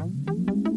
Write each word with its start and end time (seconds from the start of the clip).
Thank 0.00 0.48
you. 0.48 0.69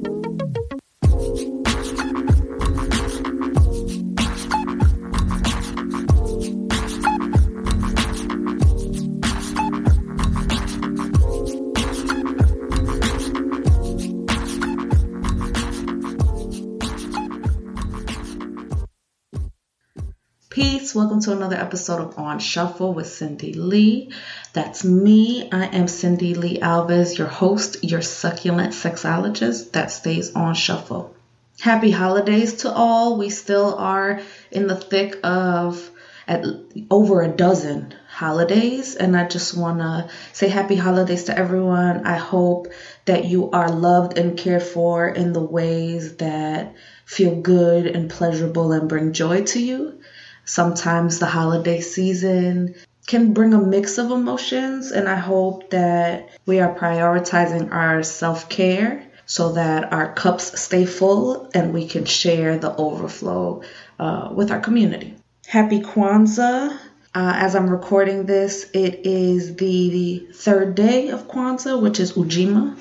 To 21.23 21.31
another 21.31 21.55
episode 21.55 22.01
of 22.01 22.19
On 22.19 22.37
Shuffle 22.37 22.93
with 22.93 23.07
Cindy 23.07 23.53
Lee. 23.53 24.11
That's 24.51 24.83
me. 24.83 25.49
I 25.53 25.67
am 25.67 25.87
Cindy 25.87 26.33
Lee 26.33 26.59
Alves, 26.59 27.17
your 27.17 27.27
host, 27.27 27.81
your 27.81 28.01
succulent 28.01 28.73
sexologist 28.73 29.71
that 29.71 29.89
stays 29.89 30.35
on 30.35 30.53
shuffle. 30.53 31.15
Happy 31.61 31.91
holidays 31.91 32.55
to 32.55 32.73
all. 32.73 33.17
We 33.17 33.29
still 33.29 33.75
are 33.75 34.21
in 34.51 34.67
the 34.67 34.75
thick 34.75 35.17
of 35.23 35.89
at 36.27 36.43
over 36.91 37.21
a 37.21 37.29
dozen 37.29 37.93
holidays 38.09 38.95
and 38.95 39.15
I 39.15 39.25
just 39.25 39.55
want 39.55 39.79
to 39.79 40.09
say 40.33 40.49
happy 40.49 40.75
holidays 40.75 41.25
to 41.25 41.37
everyone. 41.37 42.05
I 42.05 42.17
hope 42.17 42.67
that 43.05 43.23
you 43.25 43.49
are 43.51 43.71
loved 43.71 44.17
and 44.17 44.37
cared 44.37 44.63
for 44.63 45.07
in 45.07 45.31
the 45.31 45.41
ways 45.41 46.17
that 46.17 46.75
feel 47.05 47.39
good 47.39 47.87
and 47.87 48.09
pleasurable 48.09 48.73
and 48.73 48.89
bring 48.89 49.13
joy 49.13 49.43
to 49.45 49.61
you. 49.61 50.01
Sometimes 50.45 51.19
the 51.19 51.25
holiday 51.25 51.79
season 51.79 52.75
can 53.07 53.33
bring 53.33 53.53
a 53.53 53.61
mix 53.61 53.97
of 53.97 54.11
emotions, 54.11 54.91
and 54.91 55.07
I 55.07 55.15
hope 55.15 55.69
that 55.71 56.29
we 56.45 56.59
are 56.59 56.73
prioritizing 56.73 57.71
our 57.71 58.03
self 58.03 58.49
care 58.49 59.05
so 59.25 59.53
that 59.53 59.91
our 59.93 60.13
cups 60.13 60.59
stay 60.59 60.85
full 60.85 61.49
and 61.53 61.73
we 61.73 61.87
can 61.87 62.05
share 62.05 62.57
the 62.57 62.75
overflow 62.75 63.61
uh, 63.99 64.29
with 64.33 64.51
our 64.51 64.59
community. 64.59 65.15
Happy 65.47 65.79
Kwanzaa. 65.79 66.77
Uh, 67.15 67.33
as 67.35 67.55
I'm 67.55 67.69
recording 67.69 68.25
this, 68.25 68.69
it 68.73 69.05
is 69.05 69.55
the 69.55 69.89
the 69.89 70.27
third 70.33 70.75
day 70.75 71.09
of 71.09 71.27
Kwanzaa, 71.27 71.79
which 71.79 71.99
is 71.99 72.13
Ujima, 72.13 72.75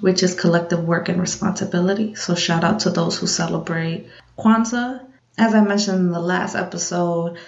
which 0.00 0.22
is 0.22 0.34
collective 0.34 0.82
work 0.84 1.08
and 1.08 1.20
responsibility. 1.20 2.14
So, 2.16 2.34
shout 2.34 2.64
out 2.64 2.80
to 2.80 2.90
those 2.90 3.16
who 3.18 3.26
celebrate 3.26 4.08
Kwanzaa 4.36 5.06
as 5.38 5.54
I 5.54 5.60
mentioned 5.60 5.98
in 5.98 6.12
the 6.12 6.20
last 6.20 6.54
episode, 6.54 7.38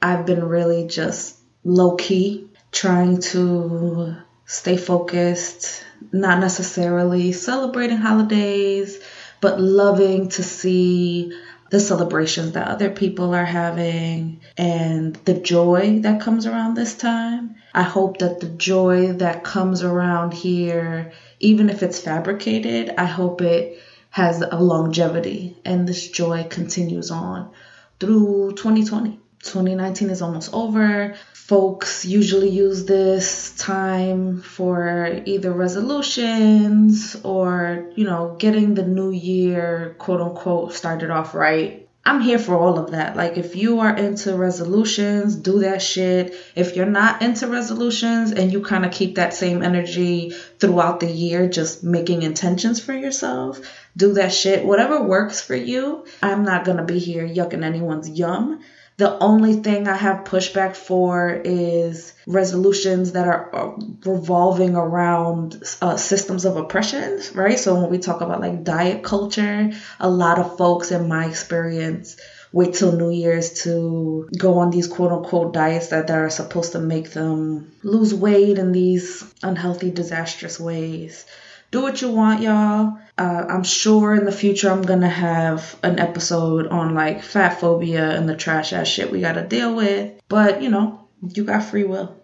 I've 0.00 0.26
been 0.26 0.44
really 0.44 0.86
just 0.86 1.36
low 1.64 1.96
key 1.96 2.48
trying 2.72 3.20
to 3.20 4.16
stay 4.44 4.76
focused, 4.76 5.84
not 6.12 6.40
necessarily 6.40 7.32
celebrating 7.32 7.98
holidays, 7.98 8.98
but 9.40 9.60
loving 9.60 10.28
to 10.30 10.42
see 10.42 11.32
the 11.70 11.80
celebrations 11.80 12.52
that 12.52 12.68
other 12.68 12.90
people 12.90 13.34
are 13.34 13.44
having 13.44 14.40
and 14.56 15.14
the 15.26 15.34
joy 15.34 16.00
that 16.00 16.20
comes 16.20 16.46
around 16.46 16.74
this 16.74 16.96
time. 16.96 17.56
I 17.74 17.82
hope 17.82 18.18
that 18.18 18.40
the 18.40 18.48
joy 18.48 19.12
that 19.14 19.44
comes 19.44 19.82
around 19.82 20.32
here, 20.32 21.12
even 21.40 21.68
if 21.68 21.82
it's 21.82 22.00
fabricated, 22.00 22.94
I 22.96 23.04
hope 23.04 23.42
it 23.42 23.78
has 24.18 24.40
a 24.42 24.56
longevity 24.56 25.56
and 25.64 25.86
this 25.86 26.08
joy 26.08 26.44
continues 26.50 27.12
on 27.12 27.52
through 28.00 28.52
2020. 28.56 29.20
2019 29.44 30.10
is 30.10 30.22
almost 30.22 30.52
over. 30.52 31.14
Folks 31.34 32.04
usually 32.04 32.50
use 32.50 32.84
this 32.84 33.56
time 33.56 34.42
for 34.42 35.22
either 35.24 35.52
resolutions 35.52 37.14
or, 37.22 37.92
you 37.94 38.04
know, 38.04 38.34
getting 38.40 38.74
the 38.74 38.82
new 38.82 39.12
year, 39.12 39.94
quote 40.00 40.20
unquote, 40.20 40.74
started 40.74 41.10
off 41.10 41.32
right. 41.32 41.87
I'm 42.04 42.20
here 42.22 42.38
for 42.38 42.56
all 42.56 42.78
of 42.78 42.92
that. 42.92 43.16
Like, 43.16 43.36
if 43.36 43.54
you 43.54 43.80
are 43.80 43.94
into 43.94 44.34
resolutions, 44.34 45.36
do 45.36 45.60
that 45.60 45.82
shit. 45.82 46.34
If 46.54 46.74
you're 46.74 46.86
not 46.86 47.20
into 47.20 47.46
resolutions 47.48 48.32
and 48.32 48.50
you 48.50 48.62
kind 48.62 48.86
of 48.86 48.92
keep 48.92 49.16
that 49.16 49.34
same 49.34 49.62
energy 49.62 50.30
throughout 50.58 51.00
the 51.00 51.10
year, 51.10 51.48
just 51.48 51.84
making 51.84 52.22
intentions 52.22 52.80
for 52.80 52.94
yourself, 52.94 53.60
do 53.96 54.14
that 54.14 54.32
shit. 54.32 54.64
Whatever 54.64 55.02
works 55.02 55.40
for 55.40 55.56
you. 55.56 56.06
I'm 56.22 56.44
not 56.44 56.64
going 56.64 56.78
to 56.78 56.84
be 56.84 56.98
here 56.98 57.28
yucking 57.28 57.64
anyone's 57.64 58.08
yum. 58.08 58.60
The 58.98 59.16
only 59.22 59.54
thing 59.54 59.86
I 59.86 59.94
have 59.94 60.24
pushback 60.24 60.74
for 60.74 61.30
is 61.44 62.12
resolutions 62.26 63.12
that 63.12 63.28
are 63.28 63.54
uh, 63.54 63.80
revolving 64.04 64.74
around 64.74 65.62
uh, 65.80 65.96
systems 65.96 66.44
of 66.44 66.56
oppression, 66.56 67.20
right? 67.32 67.56
So 67.56 67.80
when 67.80 67.90
we 67.90 67.98
talk 67.98 68.22
about 68.22 68.40
like 68.40 68.64
diet 68.64 69.04
culture, 69.04 69.70
a 70.00 70.10
lot 70.10 70.40
of 70.40 70.56
folks, 70.56 70.90
in 70.90 71.06
my 71.06 71.26
experience, 71.26 72.16
wait 72.50 72.74
till 72.74 72.96
New 72.96 73.10
Year's 73.10 73.62
to 73.62 74.28
go 74.36 74.58
on 74.58 74.70
these 74.70 74.88
quote 74.88 75.12
unquote 75.12 75.54
diets 75.54 75.88
that, 75.88 76.08
that 76.08 76.18
are 76.18 76.28
supposed 76.30 76.72
to 76.72 76.80
make 76.80 77.12
them 77.12 77.70
lose 77.84 78.12
weight 78.12 78.58
in 78.58 78.72
these 78.72 79.22
unhealthy, 79.44 79.92
disastrous 79.92 80.58
ways 80.58 81.24
do 81.70 81.82
what 81.82 82.00
you 82.00 82.10
want, 82.10 82.42
y'all. 82.42 82.98
Uh, 83.16 83.44
I'm 83.48 83.64
sure 83.64 84.14
in 84.14 84.24
the 84.24 84.32
future 84.32 84.70
I'm 84.70 84.82
gonna 84.82 85.08
have 85.08 85.76
an 85.82 85.98
episode 85.98 86.68
on 86.68 86.94
like 86.94 87.22
fat 87.22 87.60
phobia 87.60 88.10
and 88.16 88.28
the 88.28 88.36
trash 88.36 88.72
ass 88.72 88.86
shit 88.86 89.10
we 89.10 89.20
gotta 89.20 89.44
deal 89.44 89.74
with. 89.74 90.20
But 90.28 90.62
you 90.62 90.70
know, 90.70 91.08
you 91.20 91.44
got 91.44 91.64
free 91.64 91.84
will. 91.84 92.16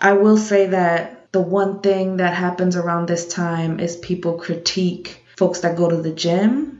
I 0.00 0.14
will 0.14 0.38
say 0.38 0.68
that 0.68 1.32
the 1.32 1.40
one 1.40 1.80
thing 1.80 2.16
that 2.16 2.34
happens 2.34 2.76
around 2.76 3.06
this 3.06 3.28
time 3.28 3.80
is 3.80 3.96
people 3.96 4.38
critique 4.38 5.24
folks 5.36 5.60
that 5.60 5.76
go 5.76 5.88
to 5.88 5.96
the 5.96 6.12
gym. 6.12 6.77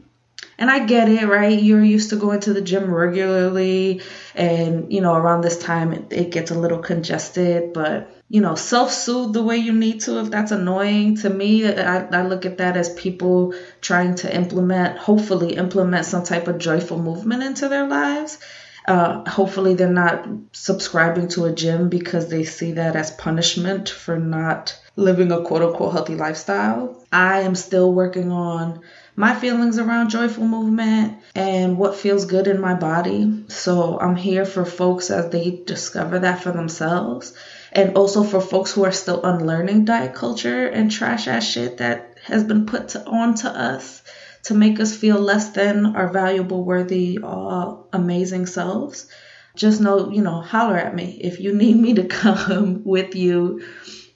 And 0.60 0.70
I 0.70 0.84
get 0.84 1.08
it, 1.08 1.26
right? 1.26 1.60
You're 1.62 1.84
used 1.84 2.10
to 2.10 2.16
going 2.16 2.40
to 2.40 2.52
the 2.52 2.60
gym 2.60 2.92
regularly, 2.92 4.02
and 4.34 4.92
you 4.92 5.00
know, 5.00 5.14
around 5.14 5.42
this 5.42 5.58
time 5.58 5.92
it, 5.92 6.12
it 6.12 6.30
gets 6.32 6.50
a 6.50 6.58
little 6.58 6.80
congested, 6.80 7.72
but 7.72 8.10
you 8.28 8.40
know, 8.40 8.56
self 8.56 8.92
soothe 8.92 9.32
the 9.32 9.42
way 9.42 9.56
you 9.56 9.72
need 9.72 10.00
to 10.02 10.20
if 10.20 10.30
that's 10.30 10.50
annoying. 10.50 11.16
To 11.18 11.30
me, 11.30 11.66
I, 11.66 12.06
I 12.06 12.22
look 12.22 12.44
at 12.44 12.58
that 12.58 12.76
as 12.76 12.92
people 12.94 13.54
trying 13.80 14.16
to 14.16 14.34
implement, 14.34 14.98
hopefully, 14.98 15.54
implement 15.54 16.06
some 16.06 16.24
type 16.24 16.48
of 16.48 16.58
joyful 16.58 16.98
movement 16.98 17.44
into 17.44 17.68
their 17.68 17.86
lives. 17.86 18.38
Uh, 18.86 19.28
hopefully, 19.28 19.74
they're 19.74 19.88
not 19.88 20.26
subscribing 20.52 21.28
to 21.28 21.44
a 21.44 21.52
gym 21.52 21.88
because 21.88 22.28
they 22.28 22.42
see 22.42 22.72
that 22.72 22.96
as 22.96 23.10
punishment 23.12 23.88
for 23.88 24.18
not 24.18 24.78
living 24.96 25.30
a 25.30 25.42
quote 25.42 25.62
unquote 25.62 25.92
healthy 25.92 26.16
lifestyle. 26.16 27.06
I 27.12 27.40
am 27.42 27.54
still 27.54 27.92
working 27.92 28.32
on 28.32 28.80
my 29.18 29.34
feelings 29.34 29.78
around 29.78 30.10
joyful 30.10 30.46
movement 30.46 31.18
and 31.34 31.76
what 31.76 31.96
feels 31.96 32.24
good 32.24 32.46
in 32.46 32.60
my 32.60 32.74
body. 32.74 33.44
So 33.48 33.98
I'm 33.98 34.14
here 34.14 34.44
for 34.44 34.64
folks 34.64 35.10
as 35.10 35.30
they 35.30 35.60
discover 35.66 36.20
that 36.20 36.40
for 36.40 36.52
themselves 36.52 37.34
and 37.72 37.96
also 37.96 38.22
for 38.22 38.40
folks 38.40 38.70
who 38.70 38.84
are 38.84 38.92
still 38.92 39.24
unlearning 39.24 39.86
diet 39.86 40.14
culture 40.14 40.68
and 40.68 40.88
trash 40.88 41.26
ass 41.26 41.44
shit 41.44 41.78
that 41.78 42.18
has 42.22 42.44
been 42.44 42.64
put 42.64 42.90
to, 42.90 43.04
on 43.06 43.34
to 43.34 43.50
us 43.50 44.04
to 44.44 44.54
make 44.54 44.78
us 44.78 44.96
feel 44.96 45.18
less 45.18 45.50
than 45.50 45.96
our 45.96 46.12
valuable, 46.12 46.62
worthy, 46.62 47.18
amazing 47.20 48.46
selves. 48.46 49.10
Just 49.56 49.80
know, 49.80 50.12
you 50.12 50.22
know, 50.22 50.40
holler 50.40 50.76
at 50.76 50.94
me 50.94 51.18
if 51.24 51.40
you 51.40 51.56
need 51.56 51.76
me 51.76 51.94
to 51.94 52.04
come 52.22 52.84
with 52.84 53.16
you 53.16 53.64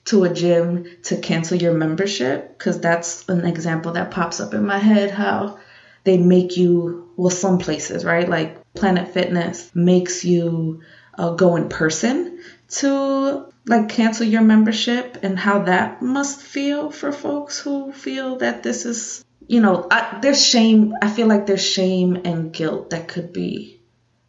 to 0.05 0.25
a 0.25 0.33
gym 0.33 0.85
to 1.03 1.17
cancel 1.17 1.57
your 1.57 1.73
membership, 1.73 2.57
because 2.57 2.79
that's 2.81 3.27
an 3.29 3.45
example 3.45 3.93
that 3.93 4.11
pops 4.11 4.39
up 4.39 4.53
in 4.53 4.65
my 4.65 4.77
head 4.77 5.11
how 5.11 5.59
they 6.03 6.17
make 6.17 6.57
you, 6.57 7.11
well, 7.15 7.29
some 7.29 7.57
places, 7.59 8.03
right? 8.03 8.27
Like 8.27 8.57
Planet 8.73 9.13
Fitness 9.13 9.71
makes 9.73 10.25
you 10.25 10.81
uh, 11.17 11.31
go 11.31 11.55
in 11.55 11.69
person 11.69 12.41
to 12.69 13.45
like 13.65 13.89
cancel 13.89 14.25
your 14.25 14.41
membership 14.41 15.19
and 15.23 15.37
how 15.37 15.63
that 15.63 16.01
must 16.01 16.41
feel 16.41 16.91
for 16.91 17.11
folks 17.11 17.59
who 17.59 17.91
feel 17.91 18.37
that 18.37 18.63
this 18.63 18.85
is 18.85 19.23
you 19.47 19.61
know 19.61 19.87
I, 19.89 20.19
there's 20.21 20.45
shame 20.45 20.93
i 21.01 21.09
feel 21.09 21.27
like 21.27 21.45
there's 21.45 21.65
shame 21.65 22.21
and 22.25 22.51
guilt 22.51 22.89
that 22.89 23.07
could 23.07 23.31
be 23.31 23.81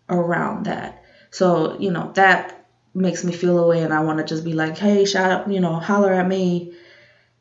around 0.09 0.67
that 0.67 1.03
so 1.31 1.79
you 1.79 1.91
know 1.91 2.13
that 2.15 2.64
makes 2.95 3.25
me 3.25 3.33
feel 3.33 3.59
away 3.59 3.83
and 3.83 3.93
i 3.93 4.01
want 4.01 4.19
to 4.19 4.25
just 4.25 4.45
be 4.45 4.53
like 4.53 4.79
hey 4.79 5.05
shout 5.05 5.31
out 5.31 5.51
you 5.51 5.61
know 5.61 5.75
holler 5.75 6.13
at 6.13 6.27
me. 6.27 6.73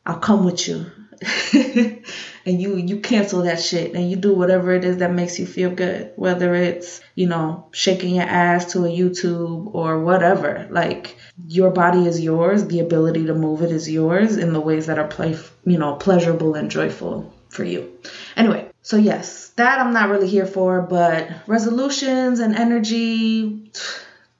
I'll 0.05 0.19
come 0.19 0.45
with 0.45 0.67
you. 0.67 0.85
And 2.45 2.61
you 2.61 2.75
you 2.75 3.00
cancel 3.00 3.44
that 3.44 3.61
shit 3.61 3.94
and 3.94 4.11
you 4.11 4.17
do 4.17 4.33
whatever 4.33 4.73
it 4.73 4.83
is 4.83 4.97
that 4.97 5.13
makes 5.13 5.39
you 5.39 5.45
feel 5.45 5.69
good 5.69 6.11
whether 6.17 6.53
it's 6.53 7.00
you 7.15 7.25
know 7.25 7.69
shaking 7.71 8.15
your 8.15 8.25
ass 8.25 8.73
to 8.73 8.79
a 8.79 8.89
youtube 8.89 9.73
or 9.73 10.03
whatever. 10.03 10.67
Like 10.69 11.15
your 11.47 11.69
body 11.69 12.05
is 12.05 12.19
yours 12.19 12.67
the 12.67 12.81
ability 12.81 13.27
to 13.27 13.33
move 13.33 13.61
it 13.61 13.71
is 13.71 13.89
yours 13.89 14.35
in 14.35 14.51
the 14.51 14.59
ways 14.59 14.88
that 14.88 15.00
are 15.00 15.07
play 15.07 15.38
you 15.65 15.77
know 15.77 15.95
pleasurable 15.95 16.55
and 16.55 16.69
joyful 16.69 17.33
for 17.47 17.63
you. 17.63 17.97
Anyway 18.35 18.69
so 18.81 18.97
yes 18.97 19.51
that 19.55 19.79
i'm 19.79 19.94
not 19.94 20.09
really 20.09 20.27
here 20.27 20.45
for 20.45 20.81
but 20.81 21.29
resolutions 21.47 22.39
and 22.39 22.53
energy 22.53 23.71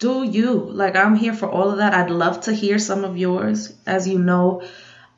do 0.03 0.13
you 0.38 0.53
like 0.81 0.95
i'm 0.95 1.15
here 1.15 1.35
for 1.41 1.50
all 1.50 1.69
of 1.71 1.77
that 1.77 1.94
i'd 1.94 2.09
love 2.23 2.38
to 2.41 2.53
hear 2.53 2.77
some 2.79 3.03
of 3.03 3.17
yours 3.25 3.73
as 3.85 4.07
you 4.07 4.19
know 4.19 4.61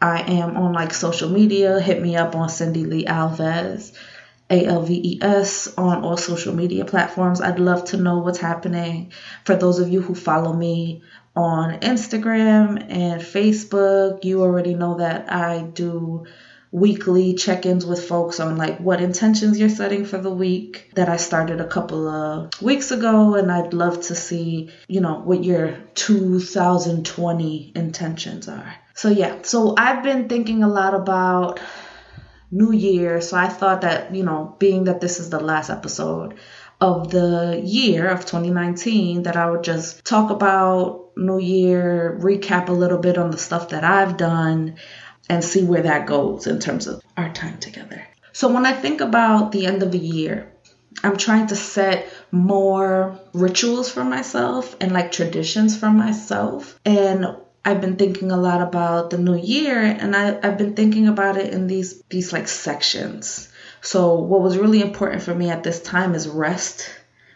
I 0.02 0.22
am 0.22 0.58
on 0.58 0.74
like 0.74 0.94
social 0.94 1.30
media. 1.30 1.80
Hit 1.80 2.02
me 2.02 2.16
up 2.16 2.36
on 2.36 2.50
Cindy 2.50 2.86
Lee 2.86 3.06
Alves, 3.06 3.94
A 4.50 4.66
L 4.66 4.82
V 4.84 5.02
E 5.04 5.20
S, 5.22 5.74
on 5.78 6.04
all 6.04 6.18
social 6.18 6.54
media 6.54 6.86
platforms. 6.86 7.42
I'd 7.42 7.60
love 7.60 7.86
to 7.86 7.98
know 7.98 8.20
what's 8.20 8.38
happening. 8.38 9.12
For 9.46 9.56
those 9.56 9.80
of 9.80 9.90
you 9.90 10.02
who 10.02 10.14
follow 10.14 10.54
me 10.54 11.02
on 11.36 11.80
Instagram 11.80 12.86
and 12.90 13.22
Facebook, 13.22 14.24
you 14.24 14.42
already 14.42 14.76
know 14.76 14.98
that 14.98 15.32
I 15.32 15.62
do 15.62 16.26
weekly 16.76 17.36
check-ins 17.36 17.86
with 17.86 18.06
folks 18.06 18.42
on 18.42 18.58
like 18.58 18.78
what 18.80 19.00
intentions 19.00 19.58
you're 19.58 19.70
setting 19.70 20.04
for 20.04 20.18
the 20.18 20.30
week 20.30 20.92
that 20.96 21.08
I 21.08 21.16
started 21.16 21.62
a 21.62 21.68
couple 21.68 22.06
of 22.06 22.62
weeks 22.62 22.92
ago 22.92 23.36
and 23.36 23.50
I'd 23.50 23.74
love 23.74 24.02
to 24.08 24.14
see, 24.14 24.70
you 24.90 25.00
know, 25.00 25.22
what 25.22 25.42
your 25.42 25.78
2020 25.94 27.72
intentions 27.76 28.50
are. 28.50 28.76
So 28.94 29.08
yeah, 29.08 29.38
so 29.44 29.74
I've 29.78 30.04
been 30.04 30.28
thinking 30.28 30.64
a 30.64 30.68
lot 30.68 30.94
about 30.94 31.62
New 32.52 32.74
Year, 32.74 33.22
so 33.22 33.38
I 33.38 33.48
thought 33.48 33.82
that, 33.82 34.14
you 34.14 34.24
know, 34.24 34.58
being 34.60 34.84
that 34.84 35.00
this 35.00 35.22
is 35.22 35.30
the 35.30 35.40
last 35.40 35.70
episode 35.70 36.36
of 36.82 37.10
the 37.10 37.62
year 37.64 38.10
of 38.10 38.26
2019 38.26 39.24
that 39.24 39.38
I 39.38 39.50
would 39.50 39.64
just 39.64 40.04
talk 40.04 40.30
about 40.30 41.12
New 41.16 41.40
Year, 41.40 42.20
recap 42.22 42.68
a 42.68 42.74
little 42.74 42.98
bit 42.98 43.18
on 43.18 43.32
the 43.32 43.38
stuff 43.38 43.70
that 43.70 43.86
I've 43.86 44.18
done, 44.18 44.76
and 45.30 45.44
see 45.44 45.64
where 45.64 45.84
that 45.84 46.08
goes 46.08 46.48
in 46.48 46.60
terms 46.60 46.88
of 46.88 47.04
our 47.18 47.32
time 47.34 47.58
together. 47.60 48.06
So 48.34 48.52
when 48.52 48.66
I 48.66 48.74
think 48.74 49.02
about 49.02 49.52
the 49.52 49.66
end 49.66 49.82
of 49.82 49.92
the 49.92 50.00
year, 50.00 50.52
I'm 51.04 51.18
trying 51.18 51.48
to 51.48 51.56
set 51.56 52.08
more 52.32 53.20
rituals 53.34 53.92
for 53.92 54.04
myself 54.04 54.76
and 54.80 54.92
like 54.92 55.12
traditions 55.12 55.78
for 55.78 55.90
myself. 55.90 56.80
And 56.86 57.38
I've 57.64 57.82
been 57.82 57.96
thinking 57.96 58.32
a 58.32 58.38
lot 58.38 58.62
about 58.62 59.10
the 59.10 59.18
new 59.18 59.36
year 59.36 59.80
and 59.80 60.16
I, 60.16 60.38
I've 60.42 60.58
been 60.58 60.76
thinking 60.76 61.08
about 61.08 61.38
it 61.38 61.54
in 61.54 61.68
these 61.68 62.02
these 62.10 62.32
like 62.32 62.48
sections. 62.48 63.50
So 63.82 64.16
what 64.16 64.42
was 64.42 64.58
really 64.58 64.82
important 64.82 65.24
for 65.24 65.34
me 65.34 65.50
at 65.50 65.64
this 65.64 65.82
time 65.82 66.16
is 66.16 66.28
rest, 66.28 66.90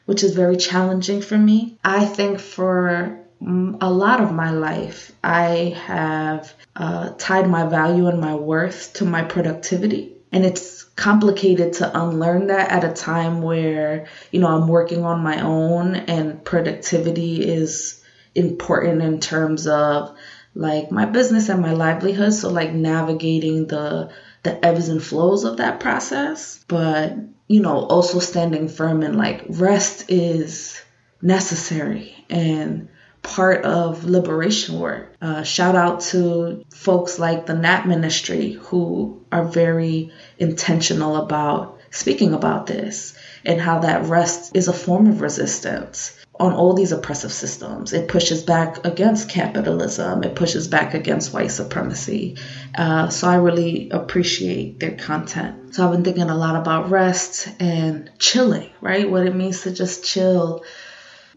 which 0.06 0.24
is 0.24 0.36
very 0.36 0.58
challenging 0.58 1.22
for 1.22 1.38
me. 1.38 1.78
I 1.84 2.06
think 2.06 2.40
for 2.40 3.20
a 3.42 3.90
lot 3.90 4.22
of 4.22 4.34
my 4.34 4.52
life, 4.52 5.12
I 5.24 5.76
have 5.86 6.54
uh, 6.76 7.12
tied 7.18 7.50
my 7.50 7.66
value 7.66 8.08
and 8.08 8.20
my 8.20 8.36
worth 8.36 8.94
to 8.96 9.06
my 9.06 9.24
productivity. 9.24 10.14
And 10.32 10.46
it's 10.46 10.84
complicated 10.84 11.74
to 11.74 12.00
unlearn 12.00 12.48
that 12.48 12.70
at 12.72 12.84
a 12.84 12.94
time 12.94 13.42
where, 13.42 14.08
you 14.32 14.40
know, 14.40 14.48
I'm 14.48 14.68
working 14.68 15.04
on 15.06 15.24
my 15.24 15.42
own 15.42 15.96
and 15.96 16.44
productivity 16.44 17.48
is 17.48 18.04
important 18.36 19.02
in 19.02 19.20
terms 19.20 19.66
of 19.68 20.16
like 20.54 20.92
my 20.92 21.06
business 21.06 21.50
and 21.50 21.62
my 21.62 21.74
livelihood. 21.74 22.34
So 22.34 22.50
like 22.50 22.74
navigating 22.74 23.68
the 23.68 24.12
the 24.44 24.66
ebbs 24.66 24.88
and 24.88 25.04
flows 25.04 25.44
of 25.44 25.58
that 25.58 25.80
process. 25.80 26.64
But, 26.68 27.16
you 27.48 27.62
know, 27.62 27.78
also 27.78 28.20
standing 28.20 28.68
firm 28.68 29.02
and 29.02 29.18
like 29.18 29.46
rest 29.48 30.10
is 30.10 30.80
necessary 31.22 32.16
and 32.30 32.90
part 33.22 33.64
of 33.66 34.06
liberation 34.06 34.80
work. 34.80 35.16
Uh, 35.22 35.44
shout 35.44 35.76
out 35.76 36.02
to 36.02 36.66
folks 36.70 37.20
like 37.20 37.46
the 37.46 37.54
NAP 37.54 37.86
Ministry 37.86 38.54
who 38.54 39.26
are 39.32 39.46
very 39.46 40.12
intentional 40.38 41.18
about 41.18 41.80
speaking 41.92 42.34
about 42.34 42.68
this 42.68 43.18
and 43.46 43.60
how 43.60 43.80
that 43.80 44.06
rest 44.06 44.56
is 44.56 44.68
a 44.68 44.74
form 44.74 45.08
of 45.08 45.22
resistance 45.22 46.16
on 46.40 46.54
all 46.54 46.74
these 46.74 46.94
oppressive 46.94 47.34
systems. 47.34 47.92
It 47.92 48.08
pushes 48.08 48.44
back 48.44 48.86
against 48.86 49.30
capitalism, 49.30 50.24
it 50.24 50.36
pushes 50.36 50.70
back 50.70 50.94
against 50.94 51.34
white 51.34 51.52
supremacy. 51.52 52.38
Uh, 52.78 53.10
so 53.10 53.28
I 53.28 53.36
really 53.36 53.90
appreciate 53.90 54.80
their 54.80 54.96
content. 54.96 55.76
So 55.76 55.84
I've 55.84 55.92
been 55.92 56.06
thinking 56.06 56.30
a 56.30 56.38
lot 56.38 56.56
about 56.56 56.90
rest 56.90 57.50
and 57.60 58.10
chilling, 58.20 58.70
right? 58.80 59.10
What 59.10 59.28
it 59.28 59.36
means 59.36 59.64
to 59.64 59.72
just 59.72 60.06
chill 60.06 60.64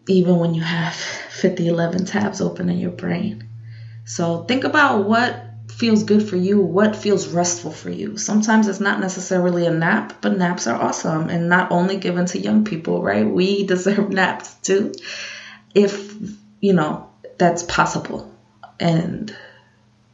even 0.07 0.37
when 0.37 0.53
you 0.53 0.61
have 0.61 0.93
50, 0.93 1.67
11 1.67 2.05
tabs 2.05 2.41
open 2.41 2.69
in 2.69 2.77
your 2.77 2.91
brain. 2.91 3.47
So 4.05 4.43
think 4.43 4.63
about 4.63 5.05
what 5.05 5.45
feels 5.71 6.03
good 6.03 6.27
for 6.27 6.35
you, 6.35 6.59
what 6.59 6.95
feels 6.95 7.27
restful 7.27 7.71
for 7.71 7.89
you. 7.89 8.17
Sometimes 8.17 8.67
it's 8.67 8.79
not 8.79 8.99
necessarily 8.99 9.65
a 9.65 9.71
nap, 9.71 10.17
but 10.21 10.37
naps 10.37 10.67
are 10.67 10.79
awesome 10.79 11.29
and 11.29 11.49
not 11.49 11.71
only 11.71 11.97
given 11.97 12.25
to 12.27 12.39
young 12.39 12.63
people, 12.63 13.01
right? 13.01 13.27
We 13.27 13.63
deserve 13.67 14.09
naps 14.09 14.53
too, 14.55 14.93
if, 15.73 16.13
you 16.59 16.73
know, 16.73 17.09
that's 17.37 17.63
possible 17.63 18.31
and 18.79 19.35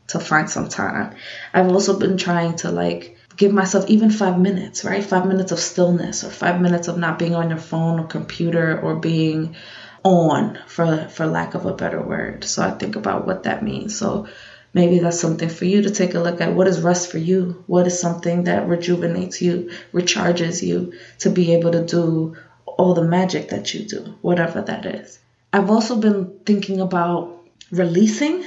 to 0.08 0.20
find 0.20 0.50
some 0.50 0.70
time. 0.70 1.16
I've 1.54 1.72
also 1.72 2.00
been 2.00 2.18
trying 2.18 2.56
to 2.58 2.72
like 2.72 3.18
give 3.40 3.54
myself 3.54 3.90
even 3.90 4.12
five 4.12 4.38
minutes, 4.38 4.84
right? 4.84 5.04
Five 5.04 5.26
minutes 5.26 5.54
of 5.54 5.60
stillness 5.60 6.26
or 6.26 6.30
five 6.30 6.60
minutes 6.60 6.90
of 6.90 6.98
not 6.98 7.18
being 7.18 7.34
on 7.34 7.50
your 7.50 7.58
phone 7.58 7.98
or 7.98 8.06
computer 8.06 8.80
or 8.82 8.98
being 8.98 9.56
on 10.04 10.60
for 10.68 11.08
for 11.08 11.26
lack 11.26 11.56
of 11.56 11.66
a 11.66 11.74
better 11.74 12.02
word. 12.02 12.44
So 12.44 12.62
I 12.62 12.72
think 12.72 12.98
about 12.98 13.26
what 13.26 13.44
that 13.44 13.64
means. 13.64 13.98
So 13.98 14.28
maybe 14.74 15.00
that's 15.00 15.22
something 15.22 15.48
for 15.48 15.64
you 15.64 15.84
to 15.84 15.90
take 15.90 16.16
a 16.16 16.20
look 16.20 16.42
at. 16.42 16.54
What 16.54 16.68
is 16.68 16.82
rest 16.82 17.12
for 17.12 17.18
you? 17.18 17.64
What 17.66 17.88
is 17.88 17.98
something 17.98 18.44
that 18.44 18.68
rejuvenates 18.68 19.42
you, 19.42 19.72
recharges 19.94 20.62
you 20.62 20.94
to 21.20 21.30
be 21.30 21.54
able 21.54 21.72
to 21.72 21.86
do 21.86 22.36
all 22.66 22.94
the 22.94 23.04
magic 23.04 23.50
that 23.50 23.74
you 23.74 23.86
do, 23.86 24.16
whatever 24.22 24.62
that 24.62 24.86
is. 24.86 25.18
I've 25.54 25.72
also 25.72 25.96
been 25.96 26.40
thinking 26.46 26.82
about 26.82 27.40
releasing 27.72 28.44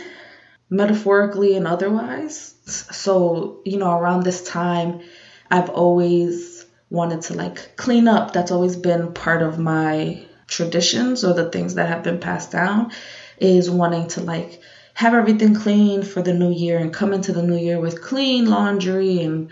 metaphorically 0.73 1.55
and 1.55 1.67
otherwise. 1.67 2.55
So, 2.65 3.61
you 3.65 3.77
know, 3.77 3.93
around 3.93 4.23
this 4.23 4.43
time, 4.43 5.03
I've 5.51 5.69
always 5.69 6.65
wanted 6.89 7.21
to 7.23 7.35
like 7.35 7.77
clean 7.77 8.09
up. 8.09 8.33
That's 8.33 8.51
always 8.51 8.75
been 8.77 9.13
part 9.13 9.43
of 9.43 9.59
my 9.59 10.25
traditions 10.47 11.25
or 11.25 11.35
the 11.35 11.51
things 11.51 11.75
that 11.75 11.89
have 11.89 12.03
been 12.03 12.19
passed 12.19 12.51
down 12.51 12.91
is 13.37 13.71
wanting 13.71 14.09
to 14.09 14.23
like 14.23 14.63
have 14.95 15.13
everything 15.13 15.55
clean 15.55 16.03
for 16.03 16.23
the 16.23 16.33
new 16.33 16.51
year 16.51 16.79
and 16.79 16.93
come 16.93 17.13
into 17.13 17.33
the 17.33 17.43
new 17.43 17.57
year 17.57 17.79
with 17.79 18.01
clean 18.01 18.49
laundry 18.49 19.21
and 19.21 19.51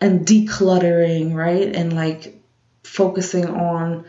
and 0.00 0.26
decluttering, 0.26 1.32
right? 1.32 1.74
And 1.76 1.92
like 1.94 2.42
focusing 2.82 3.46
on 3.46 4.04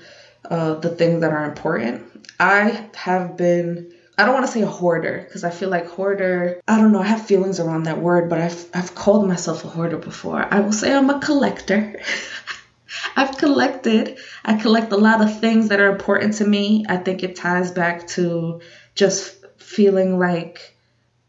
uh, 0.49 0.73
the 0.75 0.89
things 0.89 1.21
that 1.21 1.31
are 1.31 1.45
important. 1.45 2.03
I 2.39 2.89
have 2.95 3.37
been 3.37 3.93
I 4.17 4.25
don't 4.25 4.33
want 4.33 4.47
to 4.47 4.51
say 4.51 4.61
a 4.61 4.67
hoarder 4.67 5.21
because 5.23 5.43
I 5.43 5.51
feel 5.51 5.69
like 5.69 5.87
hoarder, 5.87 6.59
I 6.67 6.77
don't 6.77 6.91
know, 6.91 7.01
I 7.01 7.07
have 7.07 7.27
feelings 7.27 7.59
around 7.59 7.83
that 7.83 8.01
word, 8.01 8.29
but 8.29 8.41
I've 8.41 8.65
I've 8.73 8.95
called 8.95 9.27
myself 9.27 9.63
a 9.63 9.67
hoarder 9.67 9.97
before. 9.97 10.45
I 10.51 10.59
will 10.61 10.71
say 10.71 10.93
I'm 10.93 11.09
a 11.09 11.19
collector. 11.19 12.01
I've 13.15 13.37
collected. 13.37 14.17
I 14.43 14.57
collect 14.57 14.91
a 14.91 14.97
lot 14.97 15.21
of 15.21 15.39
things 15.39 15.69
that 15.69 15.79
are 15.79 15.91
important 15.91 16.35
to 16.35 16.47
me. 16.47 16.85
I 16.89 16.97
think 16.97 17.21
it 17.21 17.35
ties 17.35 17.71
back 17.71 18.07
to 18.09 18.61
just 18.95 19.35
feeling 19.57 20.17
like 20.17 20.75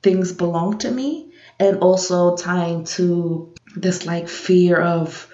things 0.02 0.32
belong 0.32 0.78
to 0.78 0.90
me 0.90 1.32
and 1.60 1.78
also 1.78 2.36
tying 2.36 2.84
to 2.84 3.52
this 3.74 4.06
like 4.06 4.28
fear 4.28 4.80
of 4.80 5.28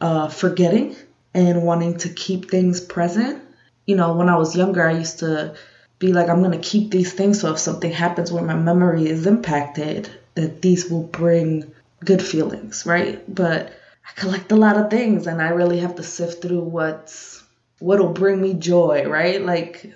uh, 0.00 0.28
forgetting 0.28 0.96
and 1.34 1.62
wanting 1.62 1.98
to 1.98 2.08
keep 2.08 2.50
things 2.50 2.80
present. 2.80 3.42
You 3.86 3.94
know, 3.96 4.14
when 4.14 4.28
I 4.28 4.36
was 4.36 4.56
younger, 4.56 4.88
I 4.88 4.98
used 4.98 5.20
to 5.20 5.54
be 5.98 6.12
like, 6.12 6.28
I'm 6.28 6.40
going 6.42 6.58
to 6.58 6.68
keep 6.68 6.90
these 6.90 7.12
things 7.12 7.40
so 7.40 7.52
if 7.52 7.58
something 7.58 7.92
happens 7.92 8.32
where 8.32 8.42
my 8.44 8.54
memory 8.54 9.06
is 9.08 9.26
impacted, 9.26 10.10
that 10.34 10.62
these 10.62 10.90
will 10.90 11.02
bring 11.04 11.72
good 12.04 12.22
feelings, 12.22 12.84
right? 12.86 13.22
But 13.32 13.72
I 14.06 14.20
collect 14.20 14.52
a 14.52 14.56
lot 14.56 14.76
of 14.76 14.90
things 14.90 15.26
and 15.26 15.40
I 15.42 15.48
really 15.48 15.80
have 15.80 15.96
to 15.96 16.02
sift 16.02 16.42
through 16.42 16.60
what's 16.62 17.42
what'll 17.78 18.12
bring 18.12 18.40
me 18.40 18.54
joy, 18.54 19.04
right? 19.06 19.42
Like 19.42 19.92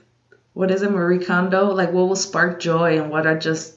what 0.53 0.71
is 0.71 0.83
it, 0.83 0.91
Marie 0.91 1.25
Kondo? 1.25 1.73
Like 1.73 1.93
what 1.93 2.09
will 2.09 2.17
spark 2.17 2.61
joy 2.61 2.99
and 3.01 3.11
what 3.11 3.27
are 3.27 3.39
just 3.39 3.75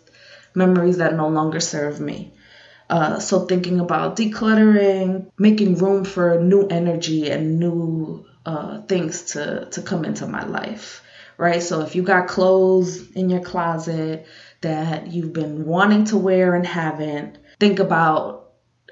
memories 0.55 0.97
that 0.97 1.15
no 1.15 1.27
longer 1.29 1.59
serve 1.59 1.99
me. 1.99 2.33
Uh, 2.89 3.19
so 3.19 3.45
thinking 3.45 3.79
about 3.79 4.15
decluttering, 4.17 5.29
making 5.37 5.75
room 5.77 6.03
for 6.05 6.39
new 6.39 6.67
energy 6.67 7.29
and 7.29 7.59
new 7.59 8.25
uh, 8.45 8.81
things 8.83 9.23
to 9.33 9.67
to 9.71 9.81
come 9.81 10.05
into 10.05 10.27
my 10.27 10.43
life, 10.45 11.01
right? 11.37 11.61
So 11.61 11.81
if 11.81 11.95
you 11.95 12.03
got 12.03 12.27
clothes 12.27 13.11
in 13.11 13.29
your 13.29 13.41
closet 13.41 14.27
that 14.61 15.07
you've 15.07 15.33
been 15.33 15.65
wanting 15.65 16.05
to 16.05 16.17
wear 16.17 16.55
and 16.55 16.65
haven't, 16.65 17.37
think 17.59 17.79
about 17.79 18.43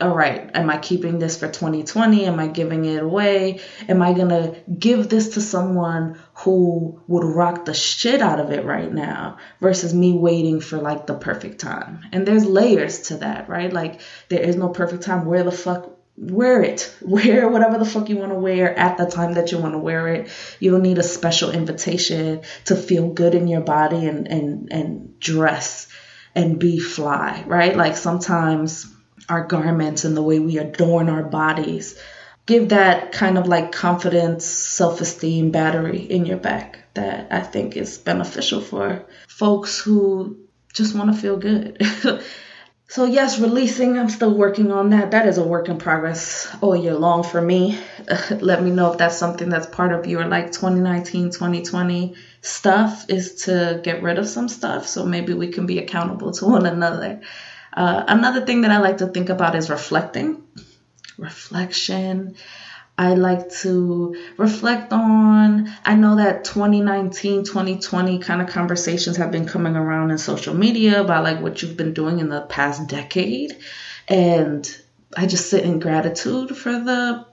all 0.02 0.16
right, 0.16 0.50
am 0.56 0.70
I 0.70 0.78
keeping 0.78 1.20
this 1.20 1.38
for 1.38 1.48
2020? 1.48 2.26
Am 2.26 2.40
I 2.40 2.48
giving 2.48 2.86
it 2.86 3.04
away? 3.04 3.60
Am 3.88 4.02
I 4.02 4.14
going 4.14 4.30
to 4.30 4.56
give 4.68 5.10
this 5.10 5.36
to 5.36 5.42
someone 5.42 6.20
who 6.34 7.02
would 7.08 7.24
rock 7.24 7.66
the 7.66 7.74
shit 7.74 8.22
out 8.22 8.40
of 8.40 8.52
it 8.52 8.66
right 8.66 8.92
now 8.92 9.38
versus 9.60 9.94
me 9.94 10.14
waiting 10.14 10.60
for 10.60 10.80
like 10.80 11.06
the 11.06 11.14
perfect 11.14 11.60
time? 11.60 12.02
And 12.12 12.26
there's 12.26 12.46
layers 12.46 13.02
to 13.10 13.18
that, 13.18 13.48
right? 13.48 13.72
Like 13.72 14.02
there 14.30 14.42
is 14.42 14.56
no 14.56 14.70
perfect 14.70 15.04
time. 15.04 15.26
Where 15.26 15.44
the 15.44 15.52
fuck 15.52 15.92
wear 16.22 16.62
it. 16.62 16.94
Wear 17.02 17.50
whatever 17.50 17.78
the 17.78 17.86
fuck 17.86 18.10
you 18.10 18.18
want 18.18 18.32
to 18.32 18.40
wear 18.40 18.78
at 18.78 18.98
the 18.98 19.06
time 19.06 19.34
that 19.34 19.52
you 19.52 19.58
want 19.58 19.74
to 19.74 19.80
wear 19.80 20.08
it. 20.08 20.30
You 20.60 20.72
don't 20.72 20.84
need 20.84 21.00
a 21.00 21.04
special 21.04 21.52
invitation 21.52 22.42
to 22.66 22.76
feel 22.76 23.10
good 23.10 23.34
in 23.34 23.48
your 23.48 23.62
body 23.62 24.06
and 24.06 24.28
and 24.28 24.72
and 24.72 25.20
dress 25.20 25.88
and 26.36 26.60
be 26.60 26.80
fly, 26.80 27.44
right? 27.48 27.76
Like 27.76 27.98
sometimes 27.98 28.88
our 29.28 29.46
garments 29.46 30.06
and 30.06 30.16
the 30.16 30.22
way 30.22 30.40
we 30.40 30.58
adorn 30.58 31.10
our 31.10 31.24
bodies 31.24 32.00
give 32.46 32.70
that 32.70 33.12
kind 33.12 33.38
of 33.38 33.48
like 33.48 33.72
confidence, 33.72 34.46
self 34.46 35.02
esteem 35.02 35.52
battery 35.52 36.00
in 36.00 36.26
your 36.26 36.38
back 36.38 36.80
that 36.94 37.28
I 37.32 37.42
think 37.42 37.78
is 37.78 37.98
beneficial 37.98 38.62
for 38.62 39.06
folks 39.28 39.80
who 39.80 40.38
just 40.74 40.96
want 40.96 41.14
to 41.14 41.22
feel 41.22 41.38
good. 41.38 41.82
so, 42.92 43.06
yes, 43.06 43.40
releasing, 43.40 43.98
I'm 43.98 44.10
still 44.10 44.36
working 44.36 44.70
on 44.70 44.90
that. 44.90 45.12
That 45.12 45.26
is 45.26 45.38
a 45.38 45.44
work 45.46 45.70
in 45.70 45.78
progress 45.78 46.46
all 46.60 46.76
year 46.76 46.94
long 46.94 47.24
for 47.24 47.42
me. 47.42 47.80
Let 48.32 48.62
me 48.62 48.70
know 48.70 48.92
if 48.92 48.98
that's 48.98 49.18
something 49.18 49.48
that's 49.48 49.66
part 49.66 49.94
of 49.94 50.08
your 50.08 50.26
like 50.26 50.48
2019, 50.48 51.32
2020 51.32 52.16
stuff 52.42 53.06
is 53.08 53.46
to 53.46 53.80
get 53.82 54.04
rid 54.04 54.20
of 54.20 54.28
some 54.28 54.50
stuff. 54.50 54.90
So 54.90 55.06
maybe 55.06 55.34
we 55.34 55.54
can 55.54 55.66
be 55.68 55.80
accountable 55.80 56.34
to 56.34 56.46
one 56.46 56.66
another. 56.66 57.22
Uh, 57.72 58.04
another 58.10 58.46
thing 58.46 58.64
that 58.64 58.72
I 58.72 58.80
like 58.80 58.98
to 58.98 59.08
think 59.08 59.30
about 59.30 59.56
is 59.56 59.70
reflecting. 59.70 60.44
Reflection. 61.18 62.36
I 62.98 63.14
like 63.14 63.50
to 63.62 64.16
reflect 64.38 64.94
on. 64.94 65.72
I 65.84 65.96
know 65.96 66.18
that 66.18 66.44
2019, 66.44 67.46
2020 67.46 68.20
kind 68.20 68.42
of 68.42 68.50
conversations 68.50 69.18
have 69.18 69.32
been 69.32 69.48
coming 69.48 69.76
around 69.76 70.12
in 70.12 70.18
social 70.18 70.54
media 70.54 71.02
about 71.02 71.24
like 71.24 71.42
what 71.42 71.62
you've 71.62 71.78
been 71.78 71.94
doing 71.94 72.20
in 72.20 72.30
the 72.30 72.42
past 72.42 72.88
decade. 72.88 73.58
And 74.08 74.70
I 75.18 75.26
just 75.26 75.50
sit 75.50 75.64
in 75.64 75.80
gratitude 75.80 76.56
for 76.56 76.72
the 76.72 77.26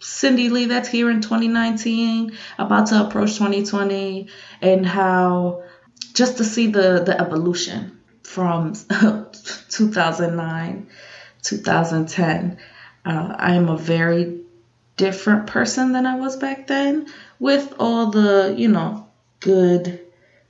Cindy 0.00 0.48
Lee 0.48 0.66
that's 0.66 0.88
here 0.88 1.08
in 1.10 1.20
2019, 1.20 2.36
about 2.58 2.86
to 2.88 3.06
approach 3.06 3.34
2020, 3.34 4.26
and 4.60 4.84
how 4.84 5.62
just 6.14 6.38
to 6.38 6.44
see 6.44 6.66
the, 6.66 7.02
the 7.04 7.20
evolution 7.20 8.00
from 8.24 8.74
2009, 9.70 10.88
2010. 11.42 12.58
Uh, 13.04 13.34
I 13.38 13.54
am 13.54 13.68
a 13.68 13.76
very 13.76 14.40
different 14.96 15.46
person 15.46 15.92
than 15.92 16.06
I 16.06 16.16
was 16.16 16.36
back 16.36 16.66
then 16.66 17.06
with 17.38 17.74
all 17.78 18.10
the, 18.10 18.54
you 18.56 18.68
know, 18.68 19.08
good 19.40 20.00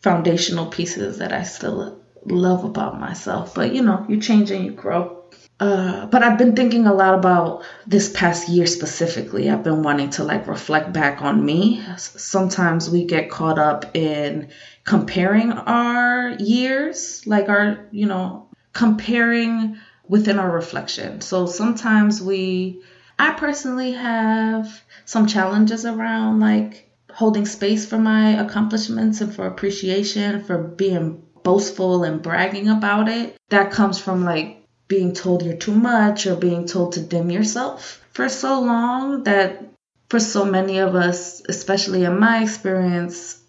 foundational 0.00 0.66
pieces 0.66 1.18
that 1.18 1.32
I 1.32 1.44
still 1.44 2.00
love 2.24 2.64
about 2.64 3.00
myself. 3.00 3.54
But, 3.54 3.74
you 3.74 3.82
know, 3.82 4.04
you 4.08 4.20
change 4.20 4.50
and 4.50 4.64
you 4.64 4.72
grow. 4.72 5.24
Uh, 5.60 6.06
but 6.06 6.24
I've 6.24 6.38
been 6.38 6.56
thinking 6.56 6.86
a 6.86 6.94
lot 6.94 7.14
about 7.14 7.64
this 7.86 8.10
past 8.10 8.48
year 8.48 8.66
specifically. 8.66 9.48
I've 9.48 9.62
been 9.62 9.84
wanting 9.84 10.10
to 10.10 10.24
like 10.24 10.48
reflect 10.48 10.92
back 10.92 11.22
on 11.22 11.44
me. 11.44 11.84
Sometimes 11.96 12.90
we 12.90 13.04
get 13.04 13.30
caught 13.30 13.60
up 13.60 13.96
in 13.96 14.48
comparing 14.84 15.52
our 15.52 16.30
years, 16.40 17.24
like 17.26 17.48
our, 17.48 17.86
you 17.92 18.06
know, 18.06 18.48
comparing 18.72 19.76
within 20.08 20.38
our 20.38 20.50
reflection. 20.50 21.20
So 21.20 21.46
sometimes 21.46 22.20
we 22.20 22.82
I 23.18 23.32
personally 23.32 23.92
have 23.92 24.82
some 25.04 25.26
challenges 25.26 25.84
around 25.84 26.40
like 26.40 26.90
holding 27.10 27.46
space 27.46 27.86
for 27.86 27.98
my 27.98 28.30
accomplishments 28.42 29.20
and 29.20 29.34
for 29.34 29.46
appreciation, 29.46 30.42
for 30.44 30.58
being 30.58 31.22
boastful 31.42 32.04
and 32.04 32.22
bragging 32.22 32.68
about 32.68 33.08
it. 33.08 33.36
That 33.50 33.72
comes 33.72 33.98
from 33.98 34.24
like 34.24 34.64
being 34.88 35.12
told 35.12 35.42
you're 35.42 35.56
too 35.56 35.74
much 35.74 36.26
or 36.26 36.36
being 36.36 36.66
told 36.66 36.92
to 36.92 37.00
dim 37.00 37.30
yourself 37.30 38.04
for 38.12 38.28
so 38.28 38.60
long 38.60 39.24
that 39.24 39.62
for 40.08 40.20
so 40.20 40.44
many 40.44 40.78
of 40.78 40.94
us, 40.94 41.42
especially 41.48 42.04
in 42.04 42.18
my 42.18 42.42
experience, 42.42 43.42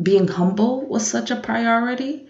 being 0.00 0.28
humble 0.28 0.86
was 0.86 1.06
such 1.06 1.30
a 1.30 1.36
priority. 1.36 2.28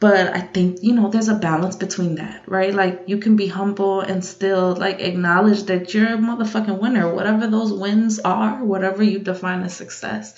But 0.00 0.34
I 0.34 0.40
think, 0.40 0.78
you 0.80 0.94
know, 0.94 1.10
there's 1.10 1.28
a 1.28 1.34
balance 1.34 1.74
between 1.74 2.16
that, 2.16 2.42
right? 2.46 2.72
Like 2.72 3.02
you 3.06 3.18
can 3.18 3.34
be 3.34 3.48
humble 3.48 4.00
and 4.00 4.24
still 4.24 4.76
like 4.76 5.00
acknowledge 5.00 5.64
that 5.64 5.92
you're 5.92 6.14
a 6.14 6.18
motherfucking 6.18 6.80
winner, 6.80 7.12
whatever 7.12 7.48
those 7.48 7.72
wins 7.72 8.20
are, 8.20 8.64
whatever 8.64 9.02
you 9.02 9.18
define 9.18 9.62
as 9.62 9.76
success. 9.76 10.34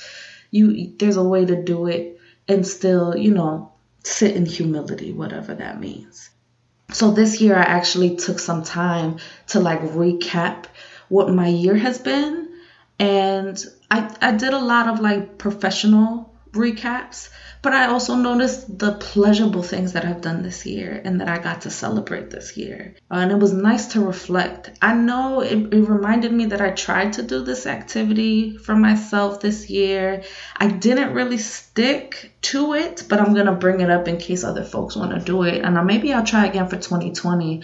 You 0.51 0.95
there's 0.99 1.19
a 1.19 1.23
way 1.23 1.45
to 1.45 1.63
do 1.63 1.89
it 1.89 2.19
and 2.49 2.67
still, 2.67 3.15
you 3.17 3.33
know, 3.35 3.73
sit 4.03 4.35
in 4.35 4.47
humility, 4.47 5.13
whatever 5.13 5.55
that 5.55 5.79
means. 5.79 6.31
So 6.93 7.11
this 7.11 7.41
year 7.41 7.55
I 7.55 7.63
actually 7.63 8.17
took 8.17 8.39
some 8.39 8.63
time 8.63 9.19
to 9.49 9.61
like 9.61 9.83
recap 9.83 10.65
what 11.09 11.33
my 11.33 11.49
year 11.49 11.77
has 11.77 11.99
been 11.99 12.49
and 12.99 13.63
I 13.91 14.11
I 14.23 14.33
did 14.33 14.55
a 14.55 14.59
lot 14.59 14.89
of 14.89 15.01
like 15.01 15.37
professional 15.37 16.35
recaps 16.53 17.29
but 17.63 17.75
I 17.75 17.87
also 17.87 18.15
noticed 18.15 18.79
the 18.79 18.93
pleasurable 18.93 19.63
things 19.63 19.93
that 19.93 20.05
I've 20.05 20.23
done 20.23 20.43
this 20.43 20.65
year 20.65 21.01
and 21.05 21.21
that 21.21 21.29
I 21.29 21.39
got 21.39 21.63
to 21.63 21.71
celebrate 21.71 22.31
this 22.31 22.57
year. 22.57 22.95
Uh, 23.11 23.17
and 23.17 23.31
it 23.31 23.39
was 23.39 23.53
nice 23.53 23.89
to 23.89 24.01
reflect. 24.01 24.71
I 24.81 24.95
know 24.95 25.41
it, 25.41 25.73
it 25.73 25.89
reminded 25.89 26.33
me 26.33 26.47
that 26.47 26.61
I 26.61 26.71
tried 26.71 27.15
to 27.15 27.23
do 27.23 27.43
this 27.43 27.67
activity 27.67 28.57
for 28.57 28.75
myself 28.75 29.41
this 29.41 29.69
year. 29.69 30.23
I 30.57 30.69
didn't 30.69 31.13
really 31.13 31.39
stick 31.39 32.33
to 32.43 32.75
it, 32.75 33.05
but 33.09 33.21
I'm 33.21 33.35
going 33.35 33.47
to 33.47 33.53
bring 33.53 33.81
it 33.81 33.91
up 33.91 34.09
in 34.09 34.17
case 34.17 34.43
other 34.43 34.65
folks 34.65 34.97
want 34.97 35.13
to 35.13 35.21
do 35.21 35.43
it. 35.43 35.63
And 35.63 35.87
maybe 35.87 36.13
I'll 36.13 36.25
try 36.25 36.47
again 36.47 36.69
for 36.69 36.77
2020. 36.77 37.63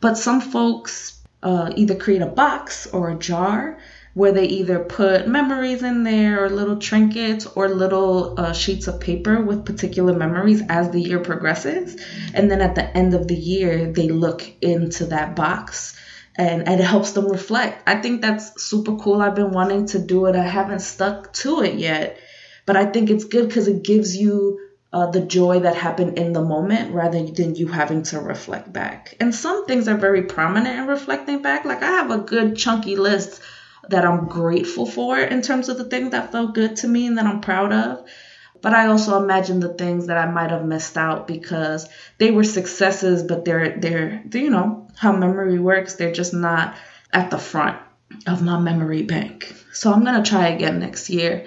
But 0.00 0.16
some 0.16 0.40
folks 0.40 1.20
uh, 1.42 1.70
either 1.76 1.94
create 1.94 2.22
a 2.22 2.26
box 2.26 2.86
or 2.86 3.10
a 3.10 3.14
jar 3.14 3.78
where 4.14 4.32
they 4.32 4.46
either 4.46 4.78
put 4.78 5.26
memories 5.26 5.82
in 5.82 6.04
there 6.04 6.44
or 6.44 6.48
little 6.48 6.78
trinkets 6.78 7.46
or 7.46 7.68
little 7.68 8.38
uh, 8.38 8.52
sheets 8.52 8.86
of 8.86 9.00
paper 9.00 9.40
with 9.40 9.66
particular 9.66 10.12
memories 10.12 10.62
as 10.68 10.90
the 10.90 11.00
year 11.00 11.18
progresses. 11.18 12.00
And 12.32 12.48
then 12.48 12.60
at 12.60 12.76
the 12.76 12.96
end 12.96 13.14
of 13.14 13.26
the 13.26 13.36
year, 13.36 13.92
they 13.92 14.08
look 14.08 14.48
into 14.62 15.06
that 15.06 15.34
box 15.34 15.96
and, 16.36 16.66
and 16.68 16.80
it 16.80 16.84
helps 16.84 17.12
them 17.12 17.26
reflect. 17.26 17.82
I 17.88 17.96
think 17.96 18.22
that's 18.22 18.62
super 18.62 18.96
cool. 18.96 19.20
I've 19.20 19.34
been 19.34 19.50
wanting 19.50 19.86
to 19.88 19.98
do 19.98 20.26
it, 20.26 20.36
I 20.36 20.44
haven't 20.44 20.80
stuck 20.80 21.32
to 21.34 21.62
it 21.62 21.74
yet. 21.74 22.18
But 22.66 22.76
I 22.76 22.86
think 22.86 23.10
it's 23.10 23.24
good 23.24 23.48
because 23.48 23.68
it 23.68 23.82
gives 23.82 24.16
you 24.16 24.60
uh, 24.92 25.10
the 25.10 25.20
joy 25.20 25.58
that 25.60 25.74
happened 25.74 26.18
in 26.18 26.32
the 26.32 26.40
moment 26.40 26.94
rather 26.94 27.26
than 27.26 27.56
you 27.56 27.66
having 27.66 28.04
to 28.04 28.20
reflect 28.20 28.72
back. 28.72 29.16
And 29.18 29.34
some 29.34 29.66
things 29.66 29.88
are 29.88 29.96
very 29.96 30.22
prominent 30.22 30.78
in 30.78 30.86
reflecting 30.86 31.42
back. 31.42 31.64
Like 31.64 31.82
I 31.82 31.90
have 31.90 32.12
a 32.12 32.18
good 32.18 32.56
chunky 32.56 32.94
list 32.94 33.42
that 33.90 34.04
I'm 34.04 34.26
grateful 34.26 34.86
for 34.86 35.18
in 35.18 35.42
terms 35.42 35.68
of 35.68 35.78
the 35.78 35.84
things 35.84 36.10
that 36.10 36.32
felt 36.32 36.54
good 36.54 36.76
to 36.76 36.88
me 36.88 37.06
and 37.06 37.18
that 37.18 37.26
I'm 37.26 37.40
proud 37.40 37.72
of. 37.72 38.04
But 38.60 38.72
I 38.72 38.86
also 38.86 39.22
imagine 39.22 39.60
the 39.60 39.74
things 39.74 40.06
that 40.06 40.16
I 40.16 40.30
might 40.30 40.50
have 40.50 40.64
missed 40.64 40.96
out 40.96 41.26
because 41.28 41.86
they 42.18 42.30
were 42.30 42.44
successes, 42.44 43.22
but 43.22 43.44
they're 43.44 43.78
they're, 43.78 44.22
you 44.32 44.48
know 44.48 44.88
how 44.96 45.12
memory 45.12 45.58
works. 45.58 45.94
They're 45.94 46.12
just 46.12 46.32
not 46.32 46.76
at 47.12 47.30
the 47.30 47.38
front 47.38 47.76
of 48.26 48.42
my 48.42 48.58
memory 48.58 49.02
bank. 49.02 49.54
So 49.72 49.92
I'm 49.92 50.04
gonna 50.04 50.24
try 50.24 50.48
again 50.48 50.78
next 50.78 51.10
year. 51.10 51.46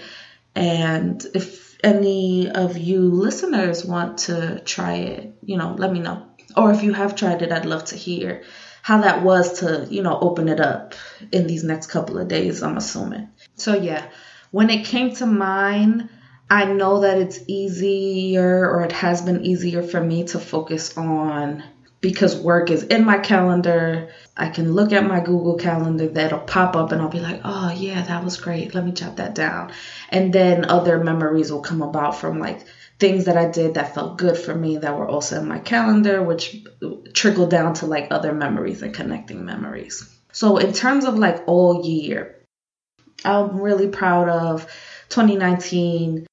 And 0.55 1.25
if 1.33 1.77
any 1.83 2.49
of 2.49 2.77
you 2.77 3.09
listeners 3.09 3.85
want 3.85 4.19
to 4.19 4.59
try 4.59 4.95
it, 4.95 5.33
you 5.43 5.57
know, 5.57 5.75
let 5.77 5.91
me 5.91 5.99
know. 5.99 6.27
Or 6.55 6.71
if 6.71 6.83
you 6.83 6.93
have 6.93 7.15
tried 7.15 7.41
it, 7.41 7.51
I'd 7.51 7.65
love 7.65 7.85
to 7.85 7.95
hear 7.95 8.43
how 8.87 9.01
that 9.01 9.21
was 9.21 9.59
to, 9.59 9.85
you 9.89 10.01
know, 10.01 10.17
open 10.17 10.47
it 10.47 10.61
up 10.61 10.95
in 11.33 11.45
these 11.45 11.61
next 11.61 11.87
couple 11.87 12.17
of 12.17 12.29
days, 12.29 12.63
I'm 12.63 12.77
assuming. 12.77 13.27
So, 13.57 13.75
yeah, 13.75 14.05
when 14.51 14.69
it 14.69 14.85
came 14.85 15.13
to 15.15 15.25
mine, 15.25 16.09
I 16.49 16.63
know 16.63 17.01
that 17.01 17.17
it's 17.17 17.37
easier 17.47 18.65
or 18.65 18.85
it 18.85 18.93
has 18.93 19.21
been 19.21 19.45
easier 19.45 19.83
for 19.83 19.99
me 19.99 20.23
to 20.27 20.39
focus 20.39 20.97
on 20.97 21.65
because 21.99 22.37
work 22.37 22.71
is 22.71 22.83
in 22.83 23.03
my 23.03 23.17
calendar. 23.17 24.07
I 24.37 24.47
can 24.47 24.71
look 24.71 24.93
at 24.93 25.05
my 25.05 25.19
Google 25.19 25.57
Calendar 25.57 26.07
that'll 26.07 26.39
pop 26.39 26.77
up 26.77 26.93
and 26.93 27.01
I'll 27.01 27.09
be 27.09 27.19
like, 27.19 27.41
oh, 27.43 27.73
yeah, 27.75 28.03
that 28.03 28.23
was 28.23 28.37
great. 28.37 28.73
Let 28.73 28.85
me 28.85 28.93
jot 28.93 29.17
that 29.17 29.35
down. 29.35 29.73
And 30.07 30.31
then 30.31 30.63
other 30.63 31.03
memories 31.03 31.51
will 31.51 31.59
come 31.59 31.81
about 31.81 32.15
from 32.15 32.39
like 32.39 32.65
things 32.99 33.25
that 33.25 33.37
I 33.37 33.49
did 33.49 33.75
that 33.75 33.93
felt 33.93 34.17
good 34.17 34.37
for 34.37 34.55
me 34.55 34.77
that 34.77 34.97
were 34.97 35.07
also 35.07 35.39
in 35.39 35.47
my 35.47 35.59
calendar, 35.59 36.23
which 36.23 36.65
trickled 37.13 37.51
down 37.51 37.75
to 37.75 37.85
like 37.85 38.07
other 38.11 38.33
memories 38.33 38.81
and 38.81 38.93
connecting 38.93 39.45
memories. 39.45 40.09
So, 40.31 40.57
in 40.57 40.73
terms 40.73 41.05
of 41.05 41.17
like 41.17 41.43
all 41.47 41.85
year, 41.85 42.35
I'm 43.23 43.59
really 43.59 43.87
proud 43.87 44.29
of 44.29 44.63
2019, 45.09 46.27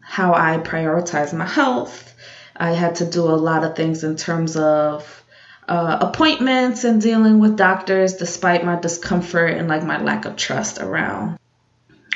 how 0.00 0.34
I 0.34 0.58
prioritized 0.58 1.34
my 1.34 1.46
health. 1.46 2.14
I 2.56 2.72
had 2.72 2.96
to 2.96 3.06
do 3.06 3.24
a 3.24 3.36
lot 3.36 3.64
of 3.64 3.76
things 3.76 4.04
in 4.04 4.16
terms 4.16 4.56
of 4.56 5.24
uh, 5.68 5.98
appointments 6.00 6.84
and 6.84 7.00
dealing 7.00 7.40
with 7.40 7.56
doctors, 7.56 8.14
despite 8.14 8.64
my 8.64 8.78
discomfort 8.78 9.56
and 9.56 9.68
like 9.68 9.82
my 9.82 10.00
lack 10.00 10.24
of 10.24 10.36
trust 10.36 10.78
around 10.78 11.38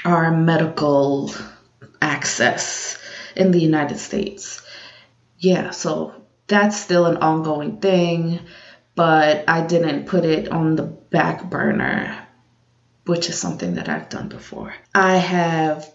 our 0.04 0.30
medical 0.30 1.32
access 2.00 2.98
in 3.38 3.50
the 3.52 3.60
United 3.60 3.98
States. 3.98 4.62
Yeah, 5.38 5.70
so 5.70 6.14
that's 6.48 6.78
still 6.78 7.06
an 7.06 7.18
ongoing 7.18 7.78
thing, 7.80 8.40
but 8.94 9.44
I 9.48 9.64
didn't 9.66 10.06
put 10.06 10.24
it 10.24 10.50
on 10.50 10.76
the 10.76 10.82
back 10.82 11.48
burner, 11.48 12.26
which 13.06 13.28
is 13.28 13.38
something 13.38 13.74
that 13.74 13.88
I've 13.88 14.08
done 14.08 14.28
before. 14.28 14.74
I 14.94 15.16
have 15.16 15.88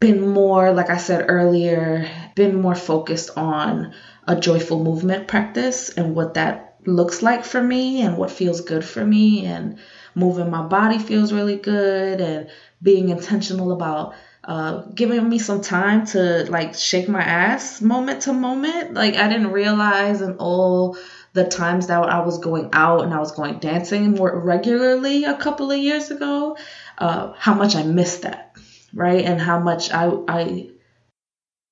been 0.00 0.28
more, 0.28 0.72
like 0.72 0.90
I 0.90 0.98
said 0.98 1.26
earlier, 1.28 2.08
been 2.34 2.60
more 2.60 2.74
focused 2.74 3.30
on 3.36 3.94
a 4.26 4.36
joyful 4.36 4.82
movement 4.82 5.28
practice 5.28 5.90
and 5.90 6.14
what 6.14 6.34
that 6.34 6.76
looks 6.84 7.22
like 7.22 7.44
for 7.44 7.62
me 7.62 8.02
and 8.02 8.16
what 8.16 8.30
feels 8.30 8.60
good 8.60 8.84
for 8.84 9.04
me 9.04 9.46
and 9.46 9.78
moving 10.14 10.50
my 10.50 10.62
body 10.62 10.98
feels 10.98 11.32
really 11.32 11.56
good 11.56 12.20
and 12.20 12.50
being 12.82 13.08
intentional 13.08 13.72
about 13.72 14.14
uh, 14.44 14.82
giving 14.94 15.28
me 15.28 15.38
some 15.38 15.60
time 15.60 16.06
to 16.06 16.50
like 16.50 16.74
shake 16.74 17.08
my 17.08 17.22
ass 17.22 17.80
moment 17.80 18.22
to 18.22 18.32
moment. 18.32 18.94
Like 18.94 19.14
I 19.14 19.28
didn't 19.28 19.52
realize 19.52 20.20
in 20.20 20.32
all 20.38 20.96
the 21.32 21.44
times 21.44 21.86
that 21.86 22.02
I 22.02 22.20
was 22.20 22.38
going 22.38 22.70
out 22.72 23.04
and 23.04 23.14
I 23.14 23.18
was 23.18 23.32
going 23.32 23.58
dancing 23.58 24.10
more 24.12 24.38
regularly 24.38 25.24
a 25.24 25.36
couple 25.36 25.70
of 25.70 25.78
years 25.78 26.10
ago, 26.10 26.56
uh, 26.98 27.32
how 27.38 27.54
much 27.54 27.74
I 27.74 27.84
missed 27.84 28.22
that, 28.22 28.56
right? 28.92 29.24
And 29.24 29.40
how 29.40 29.58
much 29.58 29.90
I 29.92 30.10
I 30.28 30.70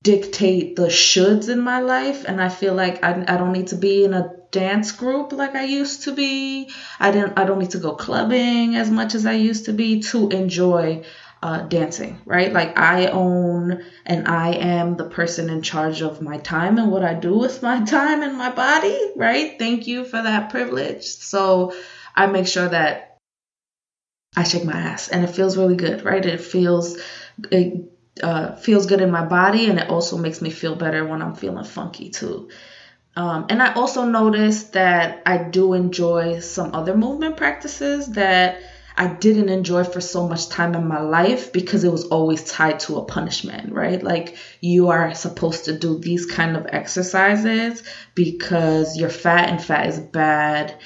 dictate 0.03 0.77
the 0.77 0.87
shoulds 0.87 1.51
in 1.51 1.61
my 1.61 1.81
life 1.81 2.25
and 2.27 2.41
I 2.41 2.49
feel 2.49 2.75
like 2.75 3.05
I, 3.05 3.23
I 3.29 3.37
don't 3.37 3.53
need 3.53 3.67
to 3.69 3.77
be 3.77 4.05
in 4.05 4.15
a 4.15 4.33
dance 4.51 4.93
group 4.93 5.33
like 5.33 5.55
I 5.55 5.65
used 5.65 6.05
to 6.05 6.13
be. 6.13 6.71
I 6.99 7.11
didn't 7.11 7.39
I 7.39 7.45
don't 7.45 7.59
need 7.59 7.71
to 7.73 7.79
go 7.79 7.95
clubbing 7.95 8.77
as 8.77 8.91
much 8.91 9.15
as 9.15 9.27
I 9.27 9.35
used 9.35 9.67
to 9.67 9.73
be 9.73 10.01
to 10.05 10.29
enjoy 10.31 11.05
uh, 11.43 11.63
dancing, 11.63 12.21
right? 12.27 12.53
Like 12.53 12.79
I 12.79 13.07
own 13.07 13.85
and 14.05 14.29
I 14.29 14.53
am 14.53 14.97
the 14.97 15.09
person 15.09 15.49
in 15.49 15.63
charge 15.63 16.03
of 16.03 16.21
my 16.21 16.39
time 16.39 16.79
and 16.79 16.91
what 16.91 17.03
I 17.03 17.15
do 17.15 17.37
with 17.39 17.63
my 17.63 17.85
time 17.85 18.23
and 18.23 18.37
my 18.37 18.51
body, 18.51 19.13
right? 19.17 19.59
Thank 19.59 19.87
you 19.87 20.05
for 20.05 20.23
that 20.23 20.51
privilege. 20.51 21.05
So 21.07 21.75
I 22.15 22.27
make 22.27 22.47
sure 22.47 22.69
that 22.69 23.19
I 24.37 24.45
shake 24.45 24.65
my 24.65 24.79
ass 24.79 25.09
and 25.09 25.25
it 25.25 25.29
feels 25.35 25.57
really 25.57 25.77
good, 25.77 26.05
right? 26.05 26.25
It 26.25 26.41
feels 26.41 26.99
it 27.51 27.91
uh, 28.23 28.57
feels 28.57 28.87
good 28.87 29.01
in 29.01 29.11
my 29.11 29.25
body 29.25 29.67
and 29.67 29.79
it 29.79 29.89
also 29.89 30.19
makes 30.19 30.43
me 30.43 30.51
feel 30.51 30.75
better 30.75 31.05
when 31.07 31.23
I'm 31.23 31.35
feeling 31.35 31.65
funky 31.65 32.11
too. 32.11 32.51
Um, 33.17 33.47
and 33.49 33.63
I 33.63 33.75
also 33.75 34.05
noticed 34.05 34.75
that 34.75 35.23
I 35.27 35.39
do 35.39 35.73
enjoy 35.73 36.41
some 36.41 36.75
other 36.75 36.97
movement 36.97 37.37
practices 37.37 38.09
that 38.13 38.61
I 39.01 39.07
didn't 39.07 39.49
enjoy 39.49 39.85
for 39.85 40.03
so 40.03 40.29
much 40.29 40.51
time 40.51 40.75
in 40.75 40.87
my 40.87 41.01
life 41.01 41.55
because 41.55 41.85
it 41.85 41.91
was 41.91 42.09
always 42.09 42.45
tied 42.45 42.81
to 42.81 42.99
a 42.99 43.05
punishment, 43.07 43.73
right? 43.73 44.03
Like 44.03 44.37
you 44.61 44.91
are 44.91 45.15
supposed 45.15 45.65
to 45.65 45.79
do 45.79 45.99
these 45.99 46.27
kind 46.27 46.55
of 46.55 46.67
exercises 46.67 47.83
because 48.15 48.99
you're 48.99 49.09
fat 49.09 49.49
and 49.49 49.65
fat 49.65 49.87
is 49.87 49.99
bad 49.99 50.79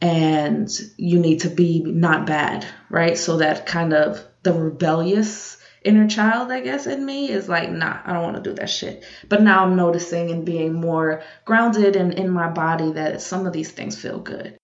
and 0.00 0.70
you 0.96 1.18
need 1.18 1.40
to 1.40 1.50
be 1.50 1.82
not 1.82 2.24
bad, 2.24 2.66
right? 2.88 3.18
So 3.18 3.36
that 3.36 3.66
kind 3.66 3.92
of 3.92 4.24
the 4.44 4.54
rebellious 4.54 5.58
inner 5.84 6.08
child, 6.08 6.50
I 6.50 6.60
guess, 6.60 6.86
in 6.86 7.04
me 7.04 7.28
is 7.28 7.50
like, 7.50 7.70
nah, 7.70 7.98
I 8.02 8.14
don't 8.14 8.22
want 8.22 8.42
to 8.42 8.50
do 8.50 8.54
that 8.54 8.70
shit. 8.70 9.04
But 9.28 9.42
now 9.42 9.64
I'm 9.64 9.76
noticing 9.76 10.30
and 10.30 10.46
being 10.46 10.72
more 10.72 11.22
grounded 11.44 11.96
and 11.96 12.14
in 12.14 12.30
my 12.30 12.48
body 12.48 12.92
that 12.92 13.20
some 13.20 13.46
of 13.46 13.52
these 13.52 13.72
things 13.72 14.00
feel 14.00 14.20
good. 14.20 14.56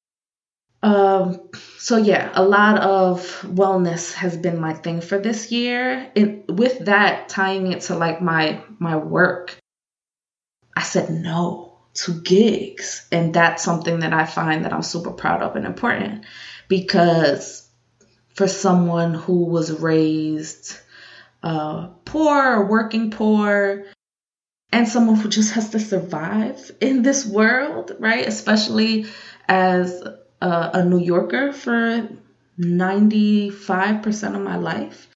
Um, 0.84 1.40
so 1.78 1.96
yeah, 1.96 2.30
a 2.34 2.44
lot 2.44 2.78
of 2.78 3.20
wellness 3.40 4.12
has 4.12 4.36
been 4.36 4.60
my 4.60 4.74
thing 4.74 5.00
for 5.00 5.18
this 5.18 5.50
year. 5.50 6.12
And 6.14 6.44
with 6.46 6.84
that, 6.84 7.30
tying 7.30 7.72
it 7.72 7.80
to 7.82 7.96
like 7.96 8.20
my 8.20 8.62
my 8.78 8.96
work, 8.96 9.56
I 10.76 10.82
said 10.82 11.08
no 11.08 11.78
to 11.94 12.20
gigs, 12.20 13.08
and 13.10 13.32
that's 13.32 13.64
something 13.64 14.00
that 14.00 14.12
I 14.12 14.26
find 14.26 14.66
that 14.66 14.74
I'm 14.74 14.82
super 14.82 15.12
proud 15.12 15.40
of 15.40 15.56
and 15.56 15.64
important 15.64 16.26
because 16.68 17.66
for 18.34 18.46
someone 18.46 19.14
who 19.14 19.46
was 19.46 19.80
raised 19.80 20.76
uh, 21.42 21.86
poor 22.04 22.56
or 22.56 22.66
working 22.66 23.10
poor, 23.10 23.86
and 24.70 24.86
someone 24.86 25.16
who 25.16 25.30
just 25.30 25.54
has 25.54 25.70
to 25.70 25.80
survive 25.80 26.70
in 26.82 27.00
this 27.00 27.24
world, 27.24 27.96
right? 27.98 28.28
Especially 28.28 29.06
as 29.48 30.02
a, 30.44 30.70
a 30.74 30.84
New 30.84 31.00
Yorker 31.00 31.52
for 31.52 32.08
95% 32.60 34.34
of 34.34 34.42
my 34.42 34.56
life. 34.56 35.08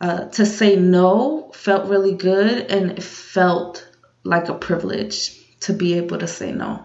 Uh, 0.00 0.26
to 0.26 0.46
say 0.46 0.76
no 0.76 1.50
felt 1.52 1.88
really 1.88 2.14
good 2.14 2.70
and 2.70 2.92
it 2.92 3.02
felt 3.02 3.88
like 4.22 4.48
a 4.48 4.54
privilege 4.54 5.34
to 5.60 5.72
be 5.72 5.94
able 5.94 6.18
to 6.18 6.28
say 6.28 6.52
no. 6.52 6.84